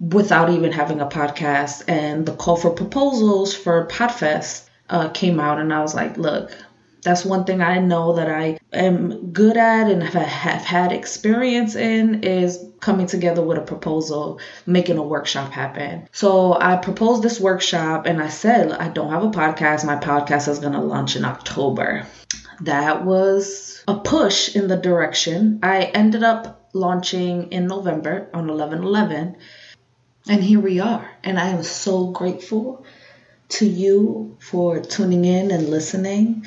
without 0.00 0.50
even 0.50 0.72
having 0.72 1.00
a 1.00 1.06
podcast 1.06 1.82
and 1.88 2.26
the 2.26 2.32
call 2.32 2.56
for 2.56 2.70
proposals 2.70 3.54
for 3.54 3.86
Podfest 3.88 4.62
uh, 4.90 5.08
came 5.08 5.40
out 5.40 5.58
and 5.58 5.72
I 5.72 5.80
was 5.80 5.94
like, 5.94 6.16
look, 6.16 6.56
that's 7.04 7.24
one 7.24 7.44
thing 7.44 7.60
I 7.60 7.78
know 7.78 8.14
that 8.14 8.30
I 8.30 8.58
am 8.72 9.30
good 9.30 9.58
at 9.58 9.90
and 9.90 10.02
have, 10.02 10.22
have 10.22 10.62
had 10.62 10.90
experience 10.90 11.76
in 11.76 12.24
is 12.24 12.64
coming 12.80 13.06
together 13.06 13.42
with 13.42 13.58
a 13.58 13.60
proposal, 13.60 14.40
making 14.66 14.96
a 14.96 15.02
workshop 15.02 15.52
happen. 15.52 16.08
So 16.12 16.54
I 16.58 16.76
proposed 16.76 17.22
this 17.22 17.38
workshop 17.38 18.06
and 18.06 18.22
I 18.22 18.28
said, 18.28 18.72
I 18.72 18.88
don't 18.88 19.10
have 19.10 19.22
a 19.22 19.28
podcast. 19.28 19.84
My 19.84 19.96
podcast 19.96 20.48
is 20.48 20.58
going 20.58 20.72
to 20.72 20.80
launch 20.80 21.14
in 21.14 21.26
October. 21.26 22.06
That 22.62 23.04
was 23.04 23.84
a 23.86 23.98
push 23.98 24.56
in 24.56 24.68
the 24.68 24.76
direction. 24.76 25.60
I 25.62 25.82
ended 25.82 26.22
up 26.22 26.70
launching 26.72 27.52
in 27.52 27.66
November 27.66 28.30
on 28.32 28.48
11 28.48 28.82
11. 28.82 29.36
And 30.26 30.42
here 30.42 30.60
we 30.60 30.80
are. 30.80 31.10
And 31.22 31.38
I 31.38 31.48
am 31.48 31.62
so 31.64 32.06
grateful 32.06 32.86
to 33.50 33.66
you 33.66 34.38
for 34.40 34.80
tuning 34.80 35.26
in 35.26 35.50
and 35.50 35.68
listening 35.68 36.46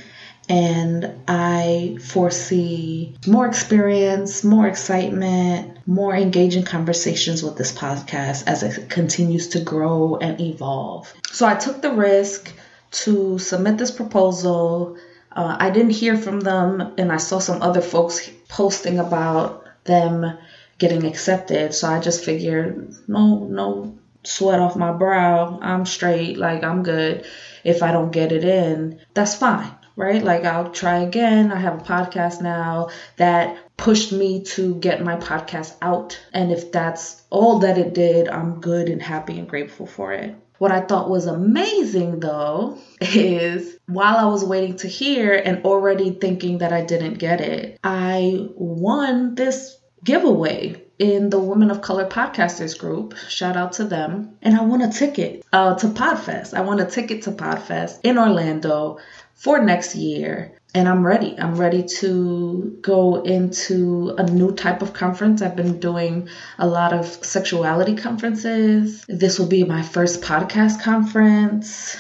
and 0.50 1.24
I 1.28 1.98
foresee 2.02 3.16
more 3.28 3.46
experience, 3.46 4.44
more 4.44 4.68
excitement, 4.68 5.80
more 5.86 6.16
engaging 6.16 6.64
conversations 6.64 7.44
with 7.44 7.58
this 7.58 7.72
podcast 7.72 8.46
as 8.48 8.64
it 8.64 8.90
continues 8.90 9.50
to 9.50 9.60
grow 9.60 10.18
and 10.18 10.40
evolve. 10.40 11.14
So 11.32 11.46
I 11.46 11.56
took 11.56 11.82
the 11.82 11.92
risk 11.92 12.52
to 12.92 13.40
submit 13.40 13.78
this 13.78 13.92
proposal. 13.92 14.98
Uh, 15.32 15.58
I 15.60 15.70
didn't 15.70 15.92
hear 15.92 16.18
from 16.18 16.40
them, 16.40 16.94
and 16.98 17.12
I 17.12 17.18
saw 17.18 17.40
some 17.40 17.62
other 17.62 17.82
folks 17.82 18.30
posting 18.48 19.00
about 19.00 19.66
them 19.84 20.38
getting 20.78 21.06
accepted. 21.06 21.74
So 21.74 21.90
I 21.90 22.00
just 22.00 22.24
figured, 22.24 22.96
no, 23.08 23.46
no 23.46 23.98
sweat 24.24 24.60
off 24.60 24.76
my 24.76 24.94
brow. 24.94 25.60
I'm 25.62 25.86
straight, 25.86 26.38
like 26.38 26.64
I'm 26.64 26.84
good. 26.84 27.26
If 27.64 27.84
I 27.84 27.92
don't 27.92 28.12
get 28.12 28.32
it 28.32 28.46
in, 28.46 29.00
that's 29.14 29.36
fine 29.36 29.77
right? 29.98 30.24
Like 30.24 30.46
I'll 30.46 30.72
try 30.72 31.00
again. 31.00 31.52
I 31.52 31.60
have 31.60 31.82
a 31.82 31.84
podcast 31.84 32.42
now 32.42 32.90
that 33.18 33.58
pushed 33.76 34.14
me 34.14 34.44
to 34.44 34.76
get 34.76 35.04
my 35.04 35.18
podcast 35.18 35.76
out. 35.82 36.18
And 36.32 36.52
if 36.52 36.72
that's 36.72 37.24
all 37.30 37.60
that 37.60 37.78
it 37.78 37.94
did, 37.94 38.30
I'm 38.30 38.62
good 38.62 38.88
and 38.88 39.02
happy 39.02 39.38
and 39.38 39.50
grateful 39.50 39.88
for 39.88 40.14
it. 40.14 40.34
What 40.60 40.72
I 40.72 40.82
thought 40.82 41.10
was 41.10 41.26
amazing 41.26 42.20
though 42.20 42.78
is 43.02 43.78
while 43.88 44.18
I 44.18 44.26
was 44.26 44.46
waiting 44.46 44.78
to 44.78 44.88
hear 44.88 45.34
and 45.34 45.66
already 45.66 46.12
thinking 46.12 46.60
that 46.60 46.72
I 46.72 46.84
didn't 46.84 47.16
get 47.16 47.42
it, 47.42 47.80
I 47.84 48.48
won 48.56 49.36
this 49.36 49.78
giveaway 50.04 50.84
in 51.00 51.30
the 51.30 51.40
Women 51.40 51.70
of 51.70 51.82
Color 51.82 52.08
Podcasters 52.08 52.78
group. 52.78 53.16
Shout 53.30 53.56
out 53.56 53.74
to 53.74 53.84
them. 53.84 54.38
And 54.42 54.56
I 54.56 54.64
won 54.64 54.82
a 54.82 54.92
ticket 54.92 55.46
uh, 55.54 55.76
to 55.76 55.88
Podfest. 55.88 56.54
I 56.54 56.62
won 56.62 56.80
a 56.80 56.90
ticket 56.90 57.24
to 57.24 57.32
Podfest 57.32 58.00
in 58.04 58.18
Orlando 58.18 58.98
for 59.38 59.64
next 59.64 59.96
year. 59.96 60.52
And 60.76 60.88
I'm 60.88 61.06
ready. 61.06 61.36
I'm 61.40 61.56
ready 61.56 61.84
to 62.00 62.78
go 62.82 63.22
into 63.22 64.14
a 64.18 64.24
new 64.24 64.54
type 64.54 64.82
of 64.82 64.94
conference. 64.94 65.42
I've 65.42 65.56
been 65.56 65.80
doing 65.80 66.28
a 66.60 66.68
lot 66.68 66.94
of 66.94 67.06
sexuality 67.06 67.96
conferences. 67.96 69.06
This 69.08 69.40
will 69.40 69.48
be 69.48 69.64
my 69.64 69.82
first 69.82 70.22
podcast 70.22 70.82
conference. 70.82 71.96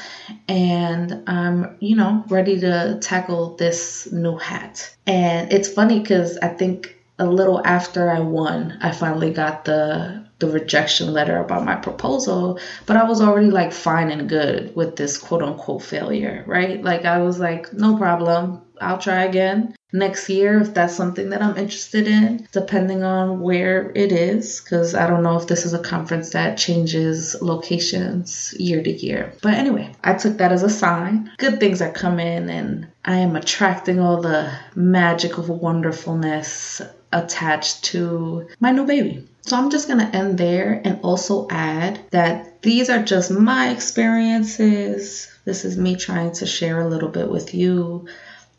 And 0.47 1.23
I'm, 1.28 1.78
you 1.80 1.95
know, 1.95 2.26
ready 2.28 2.60
to 2.60 3.00
tackle 3.02 3.56
this 3.56 4.12
new 4.12 4.38
hat. 4.38 4.93
And 5.08 5.52
it's 5.54 5.69
funny 5.69 6.00
because 6.00 6.38
I 6.38 6.50
think 6.50 6.97
a 7.20 7.26
little 7.26 7.66
after 7.66 8.10
I 8.10 8.20
won, 8.20 8.78
I 8.82 8.92
finally 8.92 9.32
got 9.32 9.66
the 9.66 10.26
the 10.40 10.50
rejection 10.50 11.14
letter 11.14 11.40
about 11.40 11.66
my 11.66 11.76
proposal, 11.76 12.60
but 12.86 12.96
I 12.96 13.06
was 13.06 13.22
already 13.22 13.50
like 13.50 13.74
fine 13.74 14.12
and 14.12 14.30
good 14.30 14.76
with 14.76 14.96
this 14.96 15.18
quote 15.18 15.42
unquote 15.42 15.82
failure, 15.82 16.44
right? 16.46 16.84
Like 16.84 17.06
I 17.06 17.20
was 17.20 17.40
like, 17.40 17.74
no 17.74 17.98
problem. 17.98 18.62
I'll 18.80 19.00
try 19.00 19.24
again 19.24 19.74
next 19.94 20.30
year 20.30 20.60
if 20.60 20.74
that's 20.74 20.96
something 20.96 21.30
that 21.30 21.42
I'm 21.42 21.58
interested 21.58 22.08
in, 22.08 22.48
depending 22.52 23.04
on 23.04 23.40
where 23.40 23.92
it 23.96 24.12
is, 24.12 24.62
because 24.62 24.94
I 24.94 25.08
don't 25.08 25.24
know 25.24 25.40
if 25.40 25.48
this 25.48 25.66
is 25.66 25.74
a 25.74 25.80
conference 25.80 26.32
that 26.32 26.58
changes 26.58 27.36
locations 27.42 28.54
year 28.60 28.84
to 28.84 28.92
year. 28.92 29.34
But 29.42 29.54
anyway, 29.54 29.94
I 30.04 30.14
took 30.14 30.38
that 30.38 30.52
as 30.52 30.64
a 30.64 30.70
sign. 30.70 31.32
Good 31.38 31.60
things 31.60 31.82
are 31.82 31.92
coming, 31.92 32.50
and 32.50 32.88
I 33.06 33.18
am 33.18 33.36
attracting 33.36 34.00
all 34.00 34.22
the 34.22 34.52
magic 34.76 35.38
of 35.38 35.50
wonderfulness 35.50 36.82
attached 37.12 37.84
to 37.86 38.48
my 38.60 38.72
new 38.72 38.86
baby. 38.86 39.28
So 39.41 39.56
I'm 39.56 39.70
just 39.70 39.88
going 39.88 40.00
to 40.00 40.15
end 40.15 40.38
there 40.38 40.82
and 40.84 41.00
also 41.04 41.48
add 41.50 42.00
that 42.12 42.62
these 42.62 42.89
are 42.89 43.02
just 43.02 43.32
my 43.32 43.70
experiences. 43.70 45.32
This 45.46 45.63
is 45.63 45.78
me 45.78 45.96
trying 45.96 46.34
to 46.34 46.46
share 46.46 46.82
a 46.82 46.89
little 46.89 47.10
bit 47.10 47.30
with 47.30 47.54
you. 47.54 48.08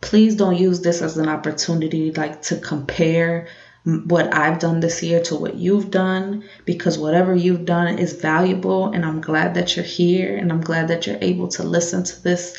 Please 0.00 0.34
don't 0.36 0.56
use 0.56 0.80
this 0.80 1.02
as 1.02 1.18
an 1.18 1.28
opportunity 1.28 2.12
like 2.12 2.40
to 2.42 2.56
compare 2.56 3.48
what 3.84 4.34
I've 4.34 4.58
done 4.58 4.80
this 4.80 5.02
year 5.02 5.22
to 5.24 5.36
what 5.36 5.54
you've 5.54 5.90
done 5.90 6.44
because 6.64 6.98
whatever 6.98 7.34
you've 7.34 7.64
done 7.64 7.98
is 7.98 8.20
valuable 8.20 8.92
and 8.92 9.04
I'm 9.04 9.20
glad 9.20 9.54
that 9.54 9.76
you're 9.76 9.84
here 9.84 10.36
and 10.36 10.52
I'm 10.52 10.60
glad 10.60 10.88
that 10.88 11.06
you're 11.06 11.18
able 11.20 11.48
to 11.48 11.62
listen 11.62 12.04
to 12.04 12.22
this 12.22 12.58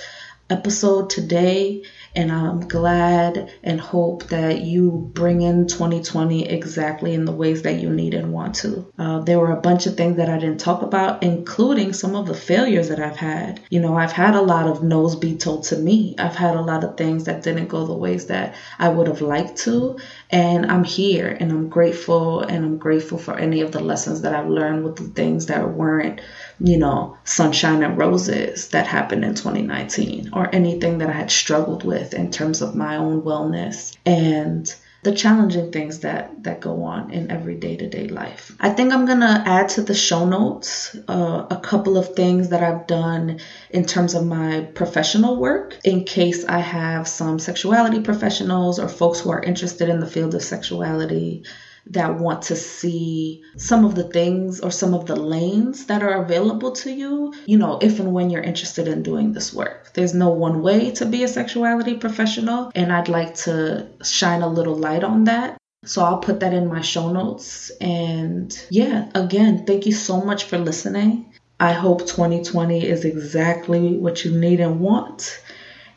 episode 0.50 1.10
today 1.10 1.84
and 2.16 2.32
I'm 2.32 2.68
glad 2.68 3.52
and 3.64 3.80
hope 3.80 4.28
that 4.28 4.62
you 4.62 5.12
bring 5.14 5.42
in 5.42 5.68
2020 5.68 6.48
exactly 6.48 7.14
in 7.14 7.26
the 7.26 7.32
ways 7.32 7.62
that 7.64 7.80
you 7.80 7.90
need 7.90 8.14
and 8.14 8.34
want 8.34 8.56
to. 8.56 8.92
Uh, 8.98 9.20
there 9.20 9.40
were 9.40 9.52
a 9.52 9.62
bunch 9.62 9.86
of 9.86 9.96
things 9.96 10.18
that 10.18 10.30
I 10.30 10.38
didn't 10.38 10.60
talk 10.60 10.82
about, 10.82 11.24
including 11.24 11.94
some 11.94 12.16
of 12.16 12.26
the 12.26 12.34
failures 12.34 12.90
that 12.90 13.00
I've 13.00 13.16
had. 13.16 13.62
You 13.70 13.80
know, 13.80 13.96
I've 13.96 14.12
had 14.12 14.36
a 14.36 14.42
lot 14.42 14.68
of 14.68 14.84
no's 14.84 15.16
be 15.16 15.38
told 15.38 15.66
to 15.66 15.78
me. 15.78 16.16
I've 16.18 16.36
had 16.36 16.56
a 16.56 16.62
lot 16.62 16.84
of 16.84 16.98
things 16.98 17.26
that 17.26 17.44
didn't 17.44 17.68
go 17.68 17.86
the 17.86 17.94
ways 17.94 18.28
that 18.28 18.56
I 18.78 18.90
would 18.90 19.08
have 19.08 19.22
liked 19.22 19.58
to. 19.60 20.00
And 20.30 20.66
I'm 20.66 20.84
here 20.84 21.38
and 21.40 21.52
I'm 21.52 21.70
grateful 21.70 22.42
and 22.42 22.66
I'm 22.66 22.78
grateful 22.78 23.18
for 23.18 23.38
any 23.38 23.62
of 23.62 23.72
the 23.72 23.80
lessons 23.80 24.22
that 24.22 24.36
I've 24.36 24.50
learned 24.50 24.84
with 24.84 24.96
the 24.96 25.10
things 25.10 25.48
that 25.48 25.70
weren't 25.70 26.22
you 26.60 26.78
know, 26.78 27.18
sunshine 27.24 27.84
and 27.84 27.98
roses 27.98 28.70
that 28.70 28.88
happened 28.88 29.24
in 29.24 29.36
2019 29.36 30.32
or 30.34 30.54
anything 30.54 30.98
that 30.98 31.10
I 31.10 31.14
had 31.14 31.32
struggled 31.32 31.84
with 31.84 32.14
in 32.14 32.32
terms 32.32 32.62
of 32.62 32.76
my 32.76 32.98
own 32.98 33.22
wellness 33.22 33.96
and 34.06 34.74
the 35.02 35.14
challenging 35.14 35.72
things 35.72 36.00
that 36.00 36.44
that 36.44 36.60
go 36.60 36.84
on 36.84 37.12
in 37.12 37.32
every 37.32 37.56
day-to-day 37.56 38.10
life. 38.10 38.54
I 38.60 38.70
think 38.70 38.92
I'm 38.92 39.06
going 39.06 39.22
to 39.22 39.44
add 39.46 39.70
to 39.70 39.82
the 39.82 39.94
show 39.94 40.26
notes 40.26 40.94
uh, 41.08 41.46
a 41.50 41.56
couple 41.56 41.98
of 41.98 42.16
things 42.16 42.50
that 42.50 42.62
I've 42.62 42.86
done 42.86 43.40
in 43.70 43.86
terms 43.86 44.14
of 44.14 44.26
my 44.26 44.62
professional 44.74 45.38
work 45.38 45.78
in 45.86 46.04
case 46.04 46.44
I 46.44 46.60
have 46.60 47.08
some 47.08 47.40
sexuality 47.40 48.02
professionals 48.02 48.78
or 48.78 48.90
folks 48.90 49.22
who 49.22 49.32
are 49.32 49.42
interested 49.42 49.88
in 49.88 50.02
the 50.02 50.08
field 50.08 50.36
of 50.36 50.44
sexuality 50.44 51.44
that 51.90 52.20
want 52.20 52.44
to 52.44 52.56
see 52.56 53.44
some 53.58 53.84
of 53.84 53.96
the 53.96 54.04
things 54.04 54.60
or 54.60 54.72
some 54.72 54.94
of 54.94 55.08
the 55.08 55.16
lanes 55.16 55.88
that 55.88 56.04
are 56.04 56.24
available 56.24 56.72
to 56.72 56.92
you, 56.92 57.34
you 57.46 57.58
know, 57.58 57.80
if 57.82 58.00
and 58.00 58.14
when 58.14 58.30
you're 58.30 58.44
interested 58.44 58.88
in 58.88 59.02
doing 59.02 59.34
this 59.34 59.54
work. 59.54 59.92
There's 59.94 60.14
no 60.14 60.30
one 60.30 60.62
way 60.62 60.92
to 60.92 61.06
be 61.06 61.24
a 61.24 61.28
sexuality 61.28 61.96
professional, 61.96 62.72
and 62.76 62.92
I'd 62.92 63.10
like 63.10 63.36
to 63.38 63.88
shine 64.04 64.44
a 64.44 64.48
little 64.48 64.76
light 64.76 65.04
on 65.04 65.24
that. 65.26 65.58
So 65.86 66.04
I'll 66.04 66.20
put 66.20 66.42
that 66.42 66.54
in 66.54 66.68
my 66.68 66.82
show 66.82 67.12
notes. 67.12 67.72
And 67.82 68.56
yeah, 68.70 69.10
again, 69.16 69.66
thank 69.66 69.86
you 69.86 69.94
so 69.94 70.22
much 70.22 70.44
for 70.44 70.58
listening. 70.58 71.34
I 71.60 71.74
hope 71.74 72.02
2020 72.02 72.86
is 72.86 73.04
exactly 73.04 73.98
what 73.98 74.24
you 74.24 74.38
need 74.38 74.60
and 74.60 74.80
want. 74.80 75.42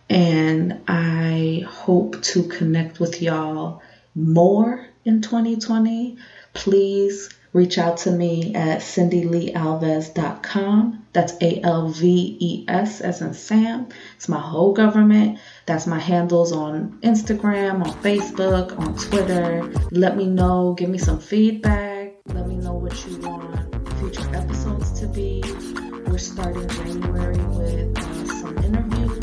And 0.09 0.83
I 0.89 1.65
hope 1.69 2.23
to 2.23 2.45
connect 2.45 2.99
with 3.01 3.23
y'all 3.23 3.83
more 4.15 4.87
in 5.05 5.23
2020, 5.23 6.17
please 6.55 7.29
reach 7.53 7.77
out 7.79 7.99
to 7.99 8.11
me 8.11 8.53
at 8.55 8.81
cindyleealves.com. 8.81 11.07
That's 11.13 11.35
A 11.41 11.61
L 11.63 11.89
V 11.89 12.37
E 12.41 12.65
S 12.69 13.01
as 13.01 13.21
in 13.21 13.35
Sam. 13.35 13.89
It's 14.17 14.29
my 14.29 14.41
whole 14.41 14.73
government. 14.73 15.39
That's 15.67 15.87
my 15.87 15.99
handles 15.99 16.53
on 16.53 16.99
Instagram, 17.03 17.85
on 17.85 17.93
Facebook, 18.03 18.79
on 18.79 18.97
Twitter. 18.97 19.71
Let 19.91 20.17
me 20.17 20.27
know, 20.27 20.75
give 20.75 20.89
me 20.89 20.99
some 20.99 21.21
feedback. 21.21 22.15
Let 22.27 22.47
me 22.49 22.57
know 22.57 22.75
what 22.75 23.07
you 23.07 23.19
want 23.19 23.75
future 23.99 24.35
episodes 24.35 24.99
to 25.01 25.07
be. 25.09 25.43
We're 26.07 26.19
starting 26.19 26.69
January 26.69 27.39
with 27.39 27.99
uh, 27.99 28.27
some 28.41 28.57
interviews 28.59 29.23